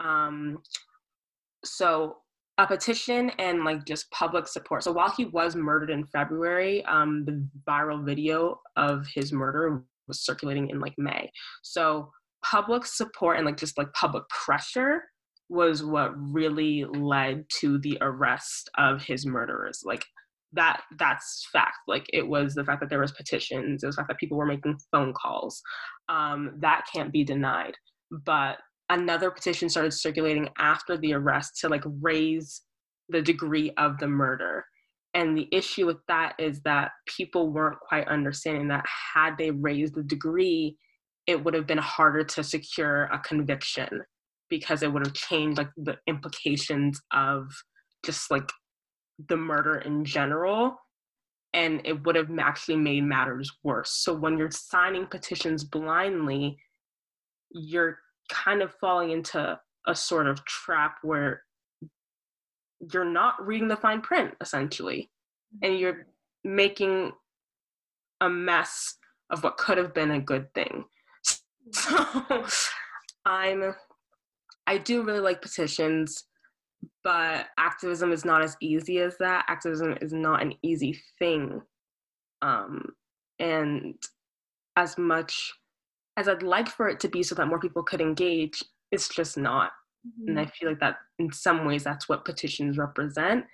Um, 0.03 0.59
so 1.65 2.17
a 2.59 2.67
petition 2.67 3.31
and 3.39 3.65
like 3.65 3.85
just 3.85 4.11
public 4.11 4.49
support. 4.49 4.83
So 4.83 4.93
while 4.93 5.11
he 5.17 5.27
was 5.27 5.55
murdered 5.55 5.91
in 5.91 6.05
February, 6.07 6.85
um, 6.87 7.25
the 7.25 7.47
viral 7.67 8.05
video 8.05 8.61
of 8.77 9.07
his 9.07 9.33
murder 9.33 9.85
was 10.09 10.25
circulating 10.25 10.71
in 10.71 10.81
like 10.81 10.95
May. 10.99 11.31
So 11.63 12.11
public 12.43 12.85
support 12.87 13.37
and 13.37 13.47
like 13.47 13.57
just 13.57 13.79
like 13.79 13.93
public 13.93 14.25
pressure 14.29 15.03
was 15.49 15.83
what 15.83 16.13
really 16.17 16.85
led 16.85 17.45
to 17.49 17.79
the 17.79 17.99
arrest 18.01 18.69
of 18.77 19.03
his 19.03 19.25
murderers 19.25 19.83
like 19.85 20.05
that 20.53 20.83
that's 20.99 21.47
fact 21.53 21.77
like 21.87 22.07
it 22.13 22.27
was 22.27 22.55
the 22.55 22.65
fact 22.65 22.81
that 22.81 22.91
there 22.91 23.01
was 23.01 23.13
petitions 23.13 23.83
it 23.83 23.87
was 23.87 23.97
the 23.97 24.01
fact 24.01 24.09
that 24.09 24.19
people 24.19 24.37
were 24.37 24.47
making 24.47 24.79
phone 24.93 25.13
calls 25.15 25.63
um, 26.09 26.55
that 26.59 26.87
can't 26.93 27.13
be 27.13 27.25
denied 27.25 27.75
but 28.11 28.59
another 28.91 29.31
petition 29.31 29.69
started 29.69 29.93
circulating 29.93 30.49
after 30.59 30.97
the 30.97 31.13
arrest 31.13 31.59
to 31.61 31.69
like 31.69 31.85
raise 32.01 32.63
the 33.09 33.23
degree 33.23 33.73
of 33.77 33.99
the 33.99 34.09
murder. 34.09 34.65
And 35.15 35.37
the 35.37 35.49
issue 35.53 35.87
with 35.87 35.99
that 36.09 36.35
is 36.39 36.61
that 36.63 36.93
people 37.07 37.51
weren't 37.51 37.81
quite 37.81 38.09
understanding 38.09 38.69
that 38.69 38.85
had 39.15 39.37
they 39.39 39.51
raised 39.51 39.95
the 39.95 40.03
degree 40.03 40.77
it 41.27 41.45
would 41.45 41.53
have 41.53 41.67
been 41.67 41.79
harder 41.79 42.25
to 42.25 42.43
secure 42.43 43.05
a 43.05 43.19
conviction 43.19 44.03
because 44.49 44.83
it 44.83 44.91
would 44.91 45.07
have 45.07 45.15
changed 45.15 45.59
like 45.59 45.69
the 45.77 45.97
implications 46.07 46.99
of 47.13 47.51
just 48.03 48.31
like 48.31 48.51
the 49.29 49.37
murder 49.37 49.77
in 49.77 50.07
general. 50.07 50.75
And 51.53 51.83
it 51.85 52.05
would 52.07 52.17
have 52.17 52.31
actually 52.39 52.77
made 52.77 53.05
matters 53.05 53.51
worse. 53.63 53.91
So 54.03 54.15
when 54.15 54.39
you're 54.39 54.51
signing 54.51 55.07
petitions 55.07 55.65
blindly 55.65 56.57
you're 57.51 57.99
kind 58.29 58.63
of 58.63 58.75
falling 58.81 59.11
into 59.11 59.59
a 59.87 59.95
sort 59.95 60.27
of 60.27 60.45
trap 60.45 60.97
where 61.03 61.43
you're 62.93 63.05
not 63.05 63.35
reading 63.45 63.69
the 63.69 63.77
fine 63.77 64.01
print 64.01 64.35
essentially 64.41 65.11
and 65.63 65.79
you're 65.79 66.07
making 66.45 67.11
a 68.21 68.29
mess 68.29 68.97
of 69.31 69.43
what 69.43 69.57
could 69.57 69.79
have 69.79 69.95
been 69.95 70.13
a 70.13 70.21
good 70.21 70.53
thing 70.55 70.85
so 71.73 72.45
i'm 73.25 73.75
I 74.69 74.77
do 74.77 75.03
really 75.03 75.21
like 75.21 75.41
petitions, 75.41 76.25
but 77.03 77.47
activism 77.57 78.13
is 78.13 78.27
not 78.27 78.43
as 78.43 78.55
easy 78.61 78.99
as 78.99 79.17
that. 79.17 79.47
Activism 79.49 79.97
is 80.03 80.13
not 80.13 80.43
an 80.43 80.53
easy 80.63 81.01
thing. 81.19 81.63
Um, 82.43 82.85
and 83.39 83.95
as 84.77 84.99
much 84.99 85.55
as 86.19 86.29
I'd 86.29 86.43
like 86.43 86.69
for 86.69 86.89
it 86.89 86.99
to 87.01 87.09
be 87.09 87.23
so 87.23 87.37
that 87.37 87.47
more 87.47 87.61
people 87.61 87.85
could 87.85 88.01
engage, 88.01 88.63
it's 88.91 89.09
just 89.09 89.39
not. 89.39 89.71
Mm-hmm. 90.07 90.31
And 90.31 90.41
I 90.41 90.47
feel 90.47 90.69
like 90.69 90.81
that 90.81 90.97
in 91.21 91.33
some 91.33 91.65
ways 91.65 91.85
that's 91.85 92.09
what 92.09 92.25
petitions 92.25 92.77
represent. 92.77 93.45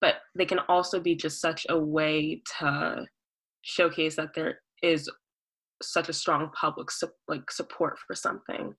But 0.00 0.16
they 0.36 0.46
can 0.46 0.60
also 0.68 1.00
be 1.00 1.16
just 1.16 1.40
such 1.40 1.66
a 1.68 1.78
way 1.78 2.42
to 2.58 3.04
showcase 3.62 4.16
that 4.16 4.34
there 4.34 4.60
is 4.82 5.10
such 5.82 6.08
a 6.08 6.12
strong 6.12 6.50
public 6.58 6.90
su- 6.92 7.08
like 7.26 7.50
support 7.50 7.98
for 8.06 8.14
something 8.14 8.74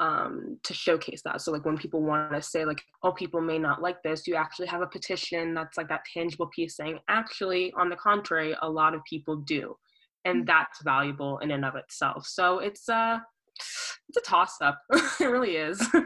um, 0.00 0.58
to 0.64 0.74
showcase 0.74 1.20
that. 1.24 1.40
So 1.42 1.52
like 1.52 1.64
when 1.64 1.76
people 1.76 2.02
want 2.02 2.32
to 2.32 2.42
say 2.42 2.64
like, 2.64 2.82
oh, 3.02 3.12
people 3.12 3.40
may 3.40 3.58
not 3.58 3.82
like 3.82 4.02
this, 4.02 4.26
you 4.26 4.36
actually 4.36 4.68
have 4.68 4.82
a 4.82 4.86
petition 4.86 5.54
that's 5.54 5.76
like 5.76 5.88
that 5.88 6.04
tangible 6.12 6.48
piece 6.48 6.76
saying, 6.76 6.98
actually, 7.08 7.72
on 7.76 7.90
the 7.90 7.96
contrary, 7.96 8.56
a 8.62 8.68
lot 8.68 8.94
of 8.94 9.04
people 9.04 9.36
do, 9.36 9.76
and 10.26 10.42
mm. 10.42 10.46
that's 10.46 10.82
valuable 10.82 11.38
in 11.38 11.50
and 11.50 11.64
of 11.64 11.76
itself. 11.76 12.26
So 12.26 12.58
it's 12.58 12.88
a 12.88 13.22
it's 14.08 14.18
a 14.18 14.20
toss 14.20 14.60
up. 14.60 14.78
it 14.92 15.24
really 15.24 15.56
is. 15.56 15.84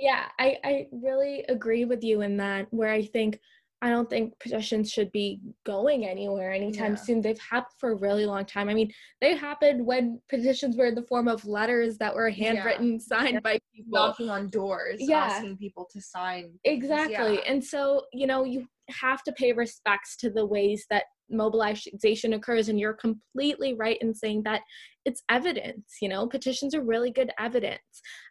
Yeah, 0.00 0.26
I 0.38 0.56
I 0.62 0.86
really 0.92 1.44
agree 1.48 1.84
with 1.84 2.04
you 2.04 2.20
in 2.20 2.36
that 2.36 2.68
where 2.70 2.92
I 2.92 3.02
think 3.02 3.40
I 3.80 3.90
don't 3.90 4.10
think 4.10 4.38
petitions 4.40 4.90
should 4.90 5.12
be 5.12 5.40
going 5.64 6.04
anywhere 6.04 6.52
anytime 6.52 6.92
yeah. 6.92 7.00
soon. 7.00 7.20
They've 7.20 7.38
happened 7.38 7.74
for 7.78 7.92
a 7.92 7.94
really 7.96 8.26
long 8.26 8.44
time. 8.44 8.68
I 8.68 8.74
mean, 8.74 8.92
they 9.20 9.36
happened 9.36 9.84
when 9.86 10.20
petitions 10.28 10.76
were 10.76 10.86
in 10.86 10.96
the 10.96 11.02
form 11.02 11.28
of 11.28 11.44
letters 11.44 11.96
that 11.98 12.12
were 12.14 12.28
handwritten, 12.28 12.94
yeah. 12.94 12.98
signed 12.98 13.34
yeah. 13.34 13.40
by 13.40 13.58
people. 13.74 13.90
Knocking 13.92 14.30
on 14.30 14.50
doors, 14.50 14.96
yeah. 14.98 15.18
asking 15.18 15.58
people 15.58 15.88
to 15.92 16.00
sign. 16.00 16.50
Exactly. 16.64 17.40
And 17.44 17.64
so, 17.64 18.02
you 18.12 18.26
know, 18.26 18.44
you 18.44 18.66
have 18.90 19.22
to 19.24 19.32
pay 19.32 19.52
respects 19.52 20.16
to 20.18 20.30
the 20.30 20.44
ways 20.44 20.84
that 20.90 21.04
mobilization 21.30 22.32
occurs. 22.34 22.68
And 22.68 22.78
you're 22.78 22.94
completely 22.94 23.74
right 23.74 23.98
in 24.00 24.14
saying 24.14 24.42
that 24.44 24.62
it's 25.04 25.22
evidence, 25.30 25.96
you 26.02 26.08
know, 26.08 26.26
petitions 26.26 26.74
are 26.74 26.82
really 26.82 27.10
good 27.10 27.30
evidence. 27.38 27.80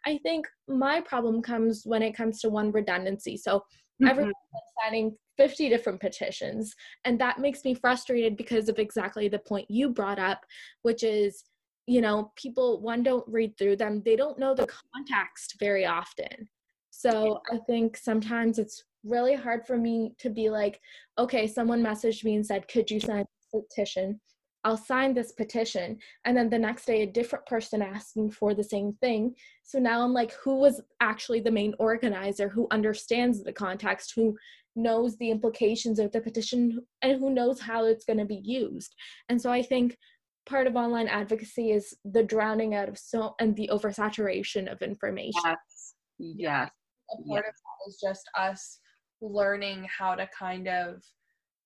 I 0.06 0.18
think 0.22 0.46
my 0.68 1.00
problem 1.00 1.42
comes 1.42 1.82
when 1.84 2.02
it 2.02 2.16
comes 2.16 2.40
to 2.40 2.48
one 2.48 2.70
redundancy. 2.70 3.36
So, 3.36 3.58
mm-hmm. 3.58 4.08
everyone's 4.08 4.34
signing 4.82 5.16
50 5.38 5.68
different 5.68 6.00
petitions. 6.00 6.74
And 7.04 7.18
that 7.20 7.38
makes 7.38 7.64
me 7.64 7.74
frustrated 7.74 8.36
because 8.36 8.68
of 8.68 8.78
exactly 8.78 9.28
the 9.28 9.38
point 9.38 9.70
you 9.70 9.88
brought 9.88 10.18
up, 10.18 10.44
which 10.82 11.02
is, 11.02 11.44
you 11.86 12.00
know, 12.00 12.32
people, 12.36 12.80
one, 12.82 13.02
don't 13.02 13.26
read 13.26 13.56
through 13.56 13.76
them, 13.76 14.02
they 14.04 14.16
don't 14.16 14.38
know 14.38 14.54
the 14.54 14.68
context 14.94 15.56
very 15.58 15.86
often. 15.86 16.48
So 16.90 17.40
I 17.52 17.58
think 17.68 17.96
sometimes 17.96 18.58
it's 18.58 18.82
really 19.04 19.34
hard 19.34 19.66
for 19.66 19.76
me 19.76 20.14
to 20.18 20.30
be 20.30 20.50
like, 20.50 20.80
okay, 21.18 21.46
someone 21.46 21.82
messaged 21.82 22.24
me 22.24 22.34
and 22.34 22.46
said, 22.46 22.68
could 22.68 22.90
you 22.90 23.00
sign 23.00 23.24
a 23.54 23.60
petition? 23.60 24.20
I'll 24.64 24.76
sign 24.76 25.14
this 25.14 25.32
petition. 25.32 25.98
And 26.24 26.36
then 26.36 26.50
the 26.50 26.58
next 26.58 26.84
day, 26.84 27.02
a 27.02 27.06
different 27.06 27.46
person 27.46 27.80
asked 27.80 28.16
me 28.16 28.30
for 28.30 28.54
the 28.54 28.64
same 28.64 28.92
thing. 29.00 29.34
So 29.62 29.78
now 29.78 30.02
I'm 30.02 30.12
like, 30.12 30.32
who 30.32 30.56
was 30.56 30.82
actually 31.00 31.40
the 31.40 31.50
main 31.50 31.74
organizer 31.78 32.48
who 32.48 32.66
understands 32.70 33.42
the 33.42 33.52
context, 33.52 34.12
who 34.16 34.36
knows 34.74 35.16
the 35.16 35.30
implications 35.30 35.98
of 35.98 36.10
the 36.12 36.20
petition, 36.20 36.80
and 37.02 37.18
who 37.18 37.30
knows 37.30 37.60
how 37.60 37.84
it's 37.84 38.04
going 38.04 38.18
to 38.18 38.24
be 38.24 38.42
used? 38.44 38.94
And 39.28 39.40
so 39.40 39.50
I 39.50 39.62
think 39.62 39.96
part 40.44 40.66
of 40.66 40.76
online 40.76 41.08
advocacy 41.08 41.70
is 41.70 41.96
the 42.04 42.22
drowning 42.22 42.74
out 42.74 42.88
of 42.88 42.98
so 42.98 43.34
and 43.40 43.54
the 43.54 43.70
oversaturation 43.72 44.70
of 44.70 44.82
information. 44.82 45.40
Yes. 45.44 45.94
Yes. 46.18 46.70
A 47.10 47.28
part 47.28 47.44
yes. 47.46 47.48
of 47.48 47.54
that 47.54 47.88
is 47.88 47.98
just 48.02 48.28
us 48.36 48.80
learning 49.20 49.86
how 49.96 50.14
to 50.14 50.28
kind 50.36 50.68
of 50.68 51.02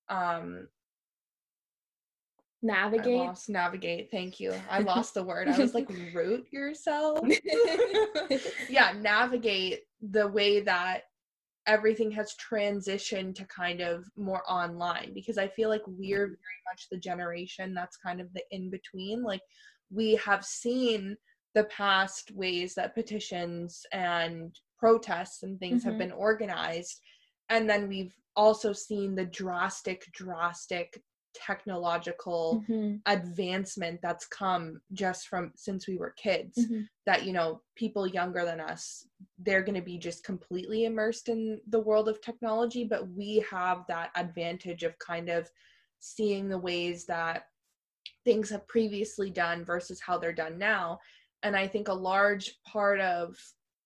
um 0.09 0.67
navigate? 2.61 3.17
lost 3.17 3.49
navigate 3.49 4.09
thank 4.11 4.39
you. 4.39 4.53
I 4.69 4.79
lost 4.93 5.13
the 5.13 5.23
word. 5.23 5.47
I 5.47 5.57
was 5.57 5.73
like 5.73 5.89
root 6.13 6.47
yourself? 6.51 7.19
Yeah 8.69 8.93
navigate 8.99 9.81
the 10.01 10.27
way 10.27 10.61
that 10.61 11.03
everything 11.65 12.11
has 12.11 12.35
transitioned 12.35 13.35
to 13.35 13.45
kind 13.45 13.81
of 13.81 14.05
more 14.17 14.43
online 14.49 15.13
because 15.13 15.37
i 15.37 15.47
feel 15.47 15.69
like 15.69 15.81
we're 15.87 16.27
very 16.27 16.61
much 16.69 16.87
the 16.91 16.97
generation 16.97 17.73
that's 17.73 17.97
kind 17.97 18.19
of 18.19 18.27
the 18.33 18.41
in 18.51 18.69
between 18.69 19.23
like 19.23 19.41
we 19.89 20.15
have 20.15 20.43
seen 20.43 21.15
the 21.55 21.63
past 21.65 22.31
ways 22.33 22.73
that 22.75 22.95
petitions 22.95 23.85
and 23.91 24.55
protests 24.77 25.43
and 25.43 25.59
things 25.59 25.81
mm-hmm. 25.81 25.91
have 25.91 25.99
been 25.99 26.11
organized 26.11 26.99
and 27.49 27.69
then 27.69 27.87
we've 27.87 28.13
also 28.35 28.73
seen 28.73 29.15
the 29.15 29.25
drastic 29.25 30.11
drastic 30.11 31.01
technological 31.33 32.63
mm-hmm. 32.69 32.95
advancement 33.07 33.99
that's 34.01 34.25
come 34.27 34.79
just 34.93 35.27
from 35.27 35.51
since 35.55 35.87
we 35.87 35.97
were 35.97 36.13
kids 36.15 36.57
mm-hmm. 36.59 36.81
that 37.05 37.25
you 37.25 37.33
know 37.33 37.59
people 37.75 38.05
younger 38.05 38.45
than 38.45 38.59
us 38.59 39.07
they're 39.39 39.63
going 39.63 39.75
to 39.75 39.81
be 39.81 39.97
just 39.97 40.23
completely 40.23 40.85
immersed 40.85 41.29
in 41.29 41.59
the 41.69 41.79
world 41.79 42.07
of 42.07 42.21
technology 42.21 42.83
but 42.83 43.09
we 43.09 43.43
have 43.49 43.83
that 43.87 44.11
advantage 44.15 44.83
of 44.83 44.97
kind 44.99 45.29
of 45.29 45.49
seeing 45.99 46.47
the 46.47 46.57
ways 46.57 47.05
that 47.05 47.45
things 48.25 48.49
have 48.49 48.67
previously 48.67 49.29
done 49.29 49.65
versus 49.65 49.99
how 49.99 50.17
they're 50.17 50.33
done 50.33 50.57
now 50.57 50.99
and 51.41 51.55
i 51.55 51.67
think 51.67 51.87
a 51.87 51.93
large 51.93 52.59
part 52.65 52.99
of 52.99 53.35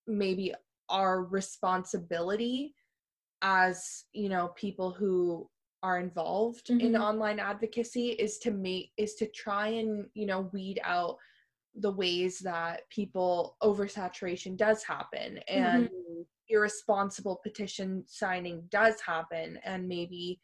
maybe 0.06 0.54
our 0.90 1.24
responsibility 1.24 2.74
as 3.42 4.06
you 4.14 4.30
know 4.30 4.50
people 4.56 4.92
who 4.92 5.50
are 5.84 6.00
involved 6.00 6.70
in 6.70 6.94
Mhm. 6.94 7.00
online 7.02 7.40
advocacy 7.40 8.10
is 8.12 8.40
to 8.40 8.52
make 8.52 8.92
is 8.98 9.14
to 9.16 9.28
try 9.28 9.68
and 9.68 10.10
you 10.16 10.26
know 10.26 10.50
weed 10.54 10.80
out 10.84 11.18
the 11.76 11.92
ways 11.92 12.40
that 12.40 12.90
people 12.90 13.56
oversaturation 13.62 14.58
does 14.58 14.84
happen 14.84 15.38
and 15.48 15.90
irresponsible 16.50 17.36
petition 17.44 18.04
signing 18.08 18.66
does 18.70 19.00
happen 19.02 19.58
and 19.64 19.88
maybe 19.88 20.42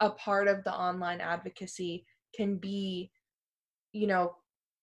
a 0.00 0.10
part 0.10 0.48
of 0.48 0.62
the 0.64 0.74
online 0.74 1.20
advocacy 1.20 2.04
can 2.34 2.58
be 2.58 3.10
you 3.92 4.06
know 4.06 4.36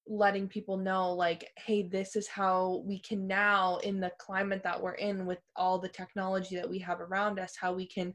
letting 0.08 0.48
people 0.48 0.78
know 0.78 1.14
like 1.14 1.50
hey 1.58 1.84
this 1.84 2.16
is 2.16 2.28
how 2.28 2.82
we 2.86 3.00
can 3.00 3.28
now 3.28 3.78
in 3.78 4.00
the 4.00 4.12
climate 4.20 4.62
that 4.64 4.82
we're 4.82 4.94
in 4.94 5.26
with 5.26 5.40
all 5.56 5.78
the 5.78 5.90
technology 5.90 6.56
that 6.56 6.70
we 6.70 6.80
have 6.80 7.00
around 7.00 7.40
us 7.40 7.54
how 7.60 7.72
we 7.72 7.86
can 7.86 8.14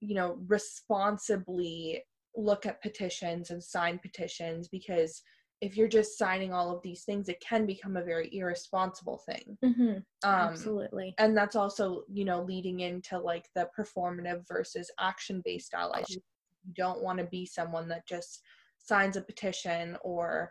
you 0.00 0.14
know 0.14 0.38
responsibly 0.46 2.02
look 2.36 2.66
at 2.66 2.82
petitions 2.82 3.50
and 3.50 3.62
sign 3.62 3.98
petitions 3.98 4.68
because 4.68 5.22
if 5.60 5.76
you're 5.76 5.88
just 5.88 6.16
signing 6.16 6.52
all 6.52 6.74
of 6.74 6.82
these 6.82 7.02
things 7.04 7.28
it 7.28 7.40
can 7.40 7.66
become 7.66 7.96
a 7.96 8.04
very 8.04 8.28
irresponsible 8.32 9.20
thing. 9.26 9.56
Hmm 9.64 9.98
um 10.24 10.50
Absolutely. 10.50 11.14
and 11.18 11.36
that's 11.36 11.56
also 11.56 12.02
you 12.12 12.24
know 12.24 12.42
leading 12.42 12.80
into 12.80 13.18
like 13.18 13.46
the 13.54 13.68
performative 13.78 14.42
versus 14.46 14.90
action 15.00 15.42
based 15.44 15.72
allyship 15.72 16.10
you 16.10 16.20
don't 16.74 17.02
want 17.02 17.18
to 17.18 17.24
be 17.24 17.46
someone 17.46 17.88
that 17.88 18.06
just 18.06 18.42
signs 18.78 19.16
a 19.16 19.20
petition 19.20 19.96
or 20.02 20.50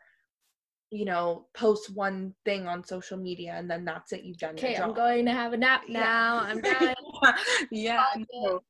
you 0.89 1.05
know 1.05 1.45
post 1.53 1.93
one 1.93 2.33
thing 2.45 2.65
on 2.67 2.83
social 2.83 3.17
media 3.17 3.53
and 3.57 3.69
then 3.69 3.83
that's 3.83 4.13
it 4.13 4.23
you've 4.23 4.37
done 4.37 4.55
Okay, 4.55 4.75
I'm 4.75 4.93
going 4.93 5.25
to 5.25 5.33
have 5.33 5.53
a 5.53 5.57
nap 5.57 5.81
Yeah. 5.87 5.99
now. 6.01 6.37
I'm 6.39 6.61
done. 6.61 6.95
yeah, 7.71 8.05
no, 8.33 8.61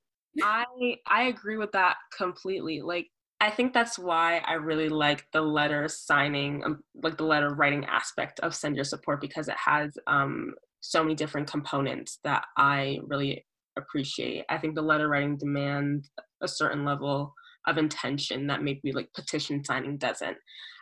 I 0.42 0.66
I 1.08 1.24
agree 1.24 1.58
with 1.58 1.72
that 1.74 1.98
completely. 2.16 2.82
Like 2.82 3.08
I 3.40 3.52
think 3.52 3.74
that's 3.74 4.00
why 4.00 4.42
I 4.46 4.54
really 4.54 4.90
like 4.90 5.26
the 5.32 5.42
letter 5.42 5.88
signing, 5.88 6.64
um, 6.66 6.80
like 7.04 7.18
the 7.18 7.24
letter 7.24 7.54
writing 7.54 7.86
aspect 7.86 8.40
of 8.40 8.56
send 8.56 8.76
your 8.76 8.86
support 8.86 9.22
because 9.22 9.48
it 9.48 9.58
has 9.64 9.96
um, 10.08 10.54
so 10.82 11.04
many 11.04 11.14
different 11.14 11.50
components 11.50 12.20
that 12.24 12.46
I 12.58 12.98
really 13.04 13.46
appreciate. 13.78 14.46
I 14.50 14.58
think 14.58 14.74
the 14.74 14.82
letter 14.82 15.08
writing 15.08 15.38
demands 15.38 16.10
a 16.42 16.48
certain 16.48 16.84
level 16.84 17.36
of 17.68 17.78
intention 17.78 18.48
that 18.48 18.64
maybe 18.64 18.92
like 18.92 19.14
petition 19.14 19.64
signing 19.64 19.98
doesn't. 19.98 20.38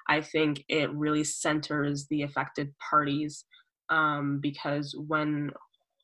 I 0.08 0.22
think 0.22 0.64
it 0.70 0.92
really 0.94 1.24
centers 1.24 2.08
the 2.10 2.24
affected 2.24 2.74
parties 2.90 3.46
um, 3.90 4.40
because 4.42 4.96
when 5.08 5.52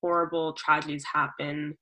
horrible 0.02 0.54
tragedies 0.54 1.06
happen 1.14 1.78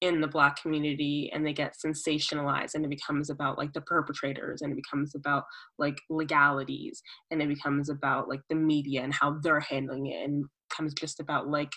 in 0.00 0.20
the 0.20 0.28
black 0.28 0.60
community 0.62 1.30
and 1.34 1.44
they 1.44 1.52
get 1.52 1.74
sensationalized 1.84 2.74
and 2.74 2.84
it 2.84 2.90
becomes 2.90 3.30
about 3.30 3.58
like 3.58 3.72
the 3.72 3.80
perpetrators 3.80 4.62
and 4.62 4.72
it 4.72 4.76
becomes 4.76 5.14
about 5.16 5.42
like 5.78 5.98
legalities 6.08 7.02
and 7.30 7.42
it 7.42 7.48
becomes 7.48 7.88
about 7.88 8.28
like 8.28 8.40
the 8.48 8.54
media 8.54 9.02
and 9.02 9.12
how 9.12 9.36
they're 9.42 9.58
handling 9.58 10.06
it 10.06 10.24
and 10.24 10.44
becomes 10.70 10.94
just 10.94 11.18
about 11.18 11.48
like 11.48 11.72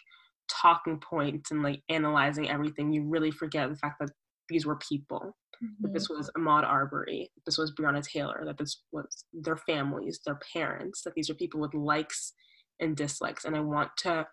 talking 0.49 0.99
points 0.99 1.49
and 1.49 1.63
like 1.63 1.81
analyzing 1.89 2.47
everything 2.49 2.93
you 2.93 3.03
really 3.03 3.31
forget 3.31 3.69
the 3.69 3.77
fact 3.77 3.95
that 3.99 4.11
these 4.49 4.65
were 4.67 4.77
people 4.77 5.33
that 5.81 5.93
this 5.93 6.09
was 6.09 6.29
Ahmaud 6.37 6.63
Arbery, 6.63 7.31
this 7.45 7.57
was 7.57 7.73
Breonna 7.73 8.03
Taylor, 8.03 8.43
that 8.45 8.57
this 8.57 8.83
was 8.91 9.25
their 9.33 9.57
families, 9.57 10.19
their 10.25 10.39
parents, 10.53 11.03
that 11.03 11.13
these 11.15 11.29
are 11.29 11.35
people 11.35 11.59
with 11.59 11.73
likes 11.73 12.33
and 12.79 12.95
dislikes. 12.95 13.45
And 13.45 13.55
I 13.55 13.59
want 13.59 13.91
to 13.99 14.27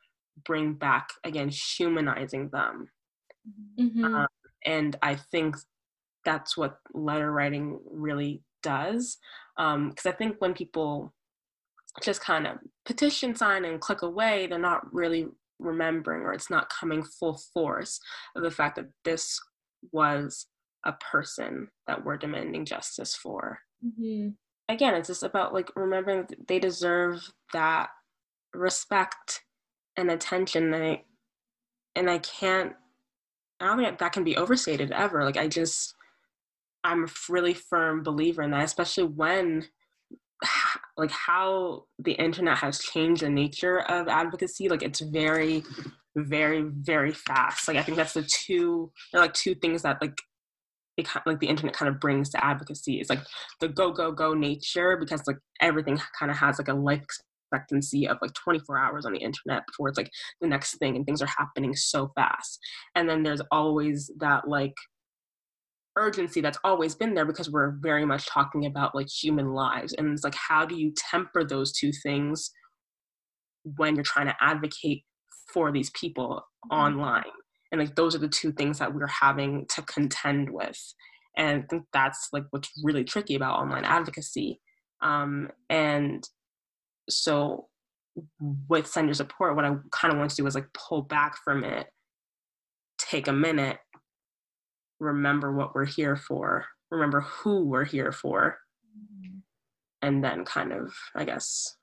bring 0.44 0.74
back, 0.74 1.08
again, 1.24 1.48
humanizing 1.48 2.50
them. 2.50 2.90
Mhm. 3.78 4.04
Um, 4.04 4.26
and 4.64 4.96
I 5.02 5.16
think 5.16 5.56
that's 6.24 6.56
what 6.56 6.78
letter 6.94 7.30
writing 7.30 7.80
really 7.90 8.42
does. 8.62 9.18
Because 9.56 10.06
I 10.06 10.12
think 10.12 10.40
when 10.40 10.54
people 10.54 11.14
just 12.02 12.20
kind 12.20 12.46
of 12.46 12.58
petition 12.84 13.34
sign 13.34 13.64
and 13.64 13.80
click 13.80 14.02
away, 14.02 14.46
they're 14.46 14.58
not 14.58 14.92
really 14.92 15.26
remembering 15.58 16.22
or 16.22 16.32
it's 16.32 16.50
not 16.50 16.70
coming 16.70 17.02
full 17.02 17.40
force 17.52 17.98
of 18.36 18.42
the 18.42 18.50
fact 18.50 18.76
that 18.76 18.86
this 19.04 19.40
was 19.90 20.46
a 20.84 20.92
person 20.92 21.68
that 21.86 22.04
we're 22.04 22.16
demanding 22.16 22.64
justice 22.64 23.14
for. 23.14 23.60
Mhm. 23.84 24.34
Again, 24.68 24.94
it's 24.94 25.08
just 25.08 25.22
about 25.22 25.54
like 25.54 25.70
remembering 25.76 26.26
that 26.28 26.46
they 26.46 26.58
deserve 26.58 27.32
that 27.52 27.90
respect 28.54 29.42
and 29.96 30.10
attention. 30.10 30.72
And 30.74 30.84
I, 30.84 31.04
and 31.96 32.10
I 32.10 32.18
can't, 32.18 32.74
I 33.60 33.66
don't 33.66 33.78
think 33.78 33.98
that 33.98 34.12
can 34.12 34.24
be 34.24 34.36
overstated 34.36 34.92
ever. 34.92 35.24
Like, 35.24 35.36
I 35.36 35.48
just, 35.48 35.94
I'm 36.84 37.04
a 37.04 37.08
really 37.28 37.54
firm 37.54 38.02
believer 38.02 38.42
in 38.42 38.50
that, 38.52 38.64
especially 38.64 39.04
when 39.04 39.66
like 40.96 41.10
how 41.10 41.84
the 41.98 42.12
internet 42.12 42.58
has 42.58 42.78
changed 42.78 43.22
the 43.22 43.28
nature 43.28 43.80
of 43.80 44.08
advocacy 44.08 44.68
like 44.68 44.82
it's 44.82 45.00
very 45.00 45.64
very 46.16 46.62
very 46.62 47.12
fast 47.12 47.68
like 47.68 47.76
i 47.76 47.82
think 47.82 47.96
that's 47.96 48.14
the 48.14 48.22
two 48.22 48.90
like 49.12 49.32
two 49.34 49.54
things 49.54 49.82
that 49.82 50.00
like 50.00 50.18
it 50.98 51.06
kind 51.06 51.22
like 51.24 51.38
the 51.40 51.46
internet 51.46 51.74
kind 51.74 51.88
of 51.88 52.00
brings 52.00 52.28
to 52.28 52.44
advocacy 52.44 53.00
is 53.00 53.08
like 53.08 53.20
the 53.60 53.68
go 53.68 53.92
go 53.92 54.12
go 54.12 54.34
nature 54.34 54.96
because 54.96 55.22
like 55.26 55.38
everything 55.60 55.98
kind 56.18 56.30
of 56.30 56.36
has 56.36 56.58
like 56.58 56.68
a 56.68 56.74
life 56.74 57.02
expectancy 57.50 58.06
of 58.06 58.18
like 58.20 58.34
24 58.34 58.78
hours 58.78 59.06
on 59.06 59.12
the 59.12 59.18
internet 59.18 59.62
before 59.66 59.88
it's 59.88 59.98
like 59.98 60.10
the 60.40 60.46
next 60.46 60.76
thing 60.78 60.96
and 60.96 61.06
things 61.06 61.22
are 61.22 61.28
happening 61.38 61.74
so 61.74 62.10
fast. 62.14 62.58
And 62.94 63.08
then 63.08 63.22
there's 63.22 63.40
always 63.50 64.10
that 64.18 64.48
like 64.48 64.74
urgency 65.96 66.40
that's 66.40 66.58
always 66.62 66.94
been 66.94 67.14
there 67.14 67.24
because 67.24 67.50
we're 67.50 67.76
very 67.80 68.04
much 68.04 68.26
talking 68.26 68.66
about 68.66 68.94
like 68.94 69.08
human 69.08 69.52
lives. 69.52 69.94
And 69.94 70.12
it's 70.12 70.24
like 70.24 70.34
how 70.34 70.64
do 70.64 70.76
you 70.76 70.92
temper 71.10 71.44
those 71.44 71.72
two 71.72 71.92
things 72.02 72.50
when 73.76 73.94
you're 73.94 74.04
trying 74.04 74.26
to 74.26 74.36
advocate 74.40 75.04
for 75.52 75.72
these 75.72 75.90
people 75.90 76.42
mm-hmm. 76.70 76.76
online 76.78 77.24
and 77.70 77.80
like 77.80 77.94
those 77.94 78.14
are 78.14 78.18
the 78.18 78.28
two 78.28 78.52
things 78.52 78.78
that 78.78 78.94
we're 78.94 79.06
having 79.06 79.66
to 79.68 79.82
contend 79.82 80.50
with 80.50 80.80
and 81.36 81.62
i 81.62 81.66
think 81.68 81.84
that's 81.92 82.28
like 82.32 82.44
what's 82.50 82.70
really 82.82 83.04
tricky 83.04 83.34
about 83.34 83.58
online 83.58 83.84
advocacy 83.84 84.60
um, 85.00 85.48
and 85.70 86.28
so 87.08 87.68
with 88.68 88.86
send 88.86 89.06
your 89.06 89.14
support 89.14 89.54
what 89.54 89.64
i 89.64 89.74
kind 89.92 90.12
of 90.12 90.18
want 90.18 90.30
to 90.30 90.36
do 90.36 90.46
is 90.46 90.54
like 90.54 90.68
pull 90.74 91.02
back 91.02 91.36
from 91.44 91.64
it 91.64 91.86
take 92.98 93.28
a 93.28 93.32
minute 93.32 93.78
remember 94.98 95.52
what 95.52 95.74
we're 95.74 95.84
here 95.84 96.16
for 96.16 96.66
remember 96.90 97.20
who 97.20 97.64
we're 97.64 97.84
here 97.84 98.10
for 98.10 98.58
and 100.02 100.24
then 100.24 100.44
kind 100.44 100.72
of 100.72 100.92
i 101.14 101.24
guess 101.24 101.76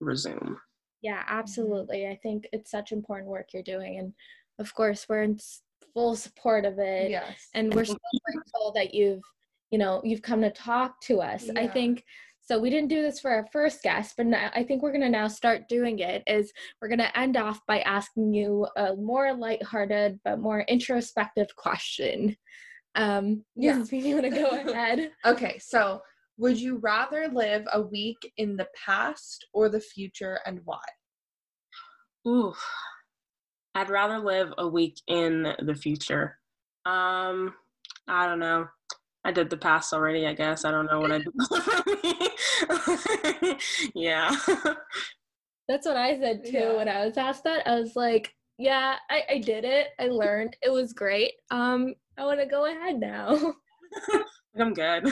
resume 0.00 0.56
Yeah, 1.02 1.24
absolutely. 1.26 2.06
I 2.06 2.18
think 2.22 2.46
it's 2.52 2.70
such 2.70 2.92
important 2.92 3.28
work 3.28 3.48
you're 3.52 3.62
doing. 3.62 3.98
And 3.98 4.12
of 4.62 4.74
course, 4.74 5.06
we're 5.08 5.22
in 5.22 5.38
full 5.92 6.16
support 6.16 6.64
of 6.64 6.78
it. 6.78 7.10
yes 7.10 7.48
And 7.54 7.74
we're 7.74 7.84
so 7.84 7.96
grateful 8.26 8.72
that 8.74 8.94
you've, 8.94 9.22
you 9.70 9.78
know, 9.78 10.00
you've 10.04 10.22
come 10.22 10.40
to 10.42 10.50
talk 10.50 11.00
to 11.02 11.20
us. 11.20 11.50
I 11.56 11.66
think 11.66 12.04
so. 12.40 12.58
We 12.58 12.70
didn't 12.70 12.88
do 12.88 13.02
this 13.02 13.20
for 13.20 13.30
our 13.30 13.46
first 13.52 13.82
guest, 13.82 14.14
but 14.16 14.26
now, 14.26 14.50
I 14.54 14.62
think 14.62 14.82
we're 14.82 14.92
going 14.92 15.02
to 15.02 15.08
now 15.10 15.28
start 15.28 15.68
doing 15.68 15.98
it. 15.98 16.22
Is 16.26 16.52
we're 16.80 16.88
going 16.88 16.98
to 16.98 17.18
end 17.18 17.36
off 17.36 17.60
by 17.66 17.80
asking 17.80 18.32
you 18.32 18.66
a 18.76 18.94
more 18.96 19.34
lighthearted 19.34 20.20
but 20.24 20.38
more 20.40 20.60
introspective 20.62 21.54
question. 21.56 22.36
Um, 22.94 23.44
Yeah. 23.56 23.78
yes, 23.78 23.92
if 23.92 24.04
you 24.04 24.14
want 24.16 24.32
to 24.32 24.40
go 24.42 24.50
ahead. 24.72 25.12
okay 25.24 25.58
so 25.58 26.02
would 26.38 26.58
you 26.60 26.78
rather 26.78 27.28
live 27.28 27.64
a 27.72 27.80
week 27.80 28.18
in 28.36 28.56
the 28.56 28.68
past 28.86 29.46
or 29.54 29.68
the 29.68 29.80
future 29.80 30.40
and 30.46 30.60
why 30.64 30.80
Ooh, 32.26 32.54
I'd 33.74 33.90
rather 33.90 34.18
live 34.18 34.52
a 34.58 34.68
week 34.68 35.00
in 35.06 35.54
the 35.60 35.74
future. 35.74 36.38
Um, 36.84 37.54
I 38.08 38.26
don't 38.26 38.40
know. 38.40 38.66
I 39.24 39.32
did 39.32 39.50
the 39.50 39.56
past 39.56 39.92
already, 39.92 40.26
I 40.26 40.34
guess. 40.34 40.64
I 40.64 40.70
don't 40.70 40.86
know 40.86 41.00
what 41.00 41.12
I 41.12 41.18
did. 41.18 41.28
yeah. 43.94 44.34
That's 45.68 45.86
what 45.86 45.96
I 45.96 46.18
said 46.18 46.44
too 46.44 46.50
Yeah. 46.52 46.76
when 46.76 46.88
I 46.88 47.06
was 47.06 47.16
asked 47.16 47.44
that. 47.44 47.66
I 47.66 47.78
was 47.78 47.94
like, 47.94 48.34
yeah, 48.58 48.96
I, 49.10 49.22
I 49.30 49.38
did 49.38 49.64
it. 49.64 49.88
I 49.98 50.08
learned. 50.08 50.56
It 50.62 50.70
was 50.70 50.92
great. 50.92 51.32
Um, 51.50 51.94
I 52.18 52.24
want 52.24 52.40
to 52.40 52.46
go 52.46 52.66
ahead 52.66 52.98
now. 52.98 53.54
I'm 54.58 54.74
good. 54.74 55.06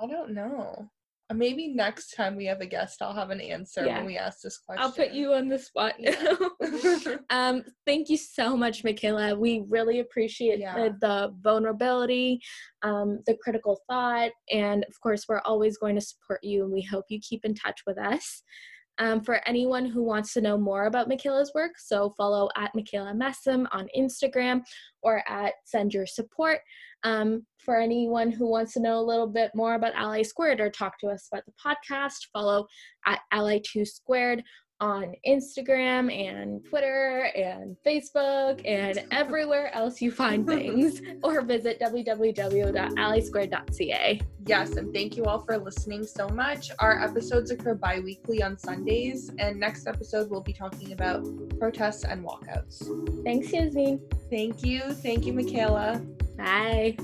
i 0.00 0.06
don't 0.06 0.32
know 0.32 0.88
maybe 1.34 1.68
next 1.68 2.14
time 2.16 2.36
we 2.36 2.46
have 2.46 2.60
a 2.60 2.66
guest 2.66 3.02
i'll 3.02 3.14
have 3.14 3.30
an 3.30 3.40
answer 3.40 3.84
Yeah. 3.84 3.98
when 3.98 4.06
we 4.06 4.16
ask 4.16 4.40
this 4.40 4.58
question 4.58 4.84
I'll 4.84 4.92
put 4.92 5.12
you 5.12 5.34
on 5.34 5.48
the 5.48 5.58
spot 5.58 5.94
now. 5.98 6.38
um, 7.30 7.62
thank 7.86 8.08
you 8.08 8.16
so 8.16 8.56
much, 8.56 8.84
Michaela. 8.84 9.34
We 9.34 9.64
really 9.68 10.00
appreciate 10.00 10.58
Yeah. 10.58 10.74
the, 10.74 10.96
the 11.00 11.34
vulnerability, 11.42 12.40
um, 12.82 13.20
the 13.26 13.36
critical 13.42 13.80
thought, 13.88 14.30
and 14.52 14.84
of 14.88 15.00
course, 15.02 15.26
we're 15.28 15.40
always 15.40 15.78
going 15.78 15.94
to 15.96 16.00
support 16.00 16.40
you, 16.42 16.64
and 16.64 16.72
we 16.72 16.82
hope 16.82 17.04
you 17.08 17.20
keep 17.20 17.44
in 17.44 17.54
touch 17.54 17.80
with 17.86 17.98
us. 17.98 18.42
Um, 18.98 19.20
for 19.20 19.40
anyone 19.46 19.86
who 19.86 20.02
wants 20.02 20.32
to 20.34 20.40
know 20.40 20.58
more 20.58 20.86
about 20.86 21.08
Michaela's 21.08 21.52
work, 21.54 21.72
so 21.78 22.10
follow 22.16 22.48
at 22.56 22.74
Michaela 22.74 23.12
Messam 23.12 23.66
on 23.70 23.88
Instagram 23.96 24.62
or 25.02 25.22
at 25.28 25.54
Send 25.64 25.94
Your 25.94 26.06
Support. 26.06 26.60
Um, 27.04 27.46
for 27.58 27.78
anyone 27.78 28.32
who 28.32 28.48
wants 28.48 28.72
to 28.72 28.80
know 28.80 28.98
a 28.98 29.00
little 29.00 29.28
bit 29.28 29.52
more 29.54 29.74
about 29.74 29.94
Ally 29.94 30.22
Squared 30.22 30.60
or 30.60 30.70
talk 30.70 30.98
to 31.00 31.08
us 31.08 31.28
about 31.30 31.44
the 31.46 31.52
podcast, 31.64 32.26
follow 32.32 32.66
at 33.06 33.20
Ally2 33.32 33.86
Squared 33.86 34.42
on 34.80 35.14
Instagram 35.26 36.14
and 36.14 36.64
Twitter 36.64 37.30
and 37.34 37.76
Facebook 37.84 38.62
and 38.64 39.04
everywhere 39.10 39.74
else 39.74 40.00
you 40.00 40.12
find 40.12 40.46
things, 40.56 41.02
or 41.22 41.42
visit 41.42 41.80
www.allysquared.ca. 41.80 44.20
Yes, 44.46 44.76
and 44.76 44.94
thank 44.94 45.16
you 45.16 45.24
all 45.24 45.40
for 45.40 45.58
listening 45.58 46.04
so 46.04 46.28
much. 46.28 46.70
Our 46.78 47.02
episodes 47.02 47.50
occur 47.50 47.74
bi 47.74 47.98
weekly 48.00 48.42
on 48.42 48.58
Sundays, 48.58 49.30
and 49.38 49.58
next 49.58 49.86
episode 49.86 50.30
we'll 50.30 50.40
be 50.40 50.52
talking 50.52 50.92
about 50.92 51.26
protests 51.58 52.04
and 52.04 52.24
walkouts. 52.24 53.24
Thanks, 53.24 53.52
Yasmin. 53.52 54.00
Thank 54.30 54.64
you. 54.64 54.80
Thank 54.94 55.26
you, 55.26 55.32
Michaela. 55.32 56.00
Bye. 56.36 56.96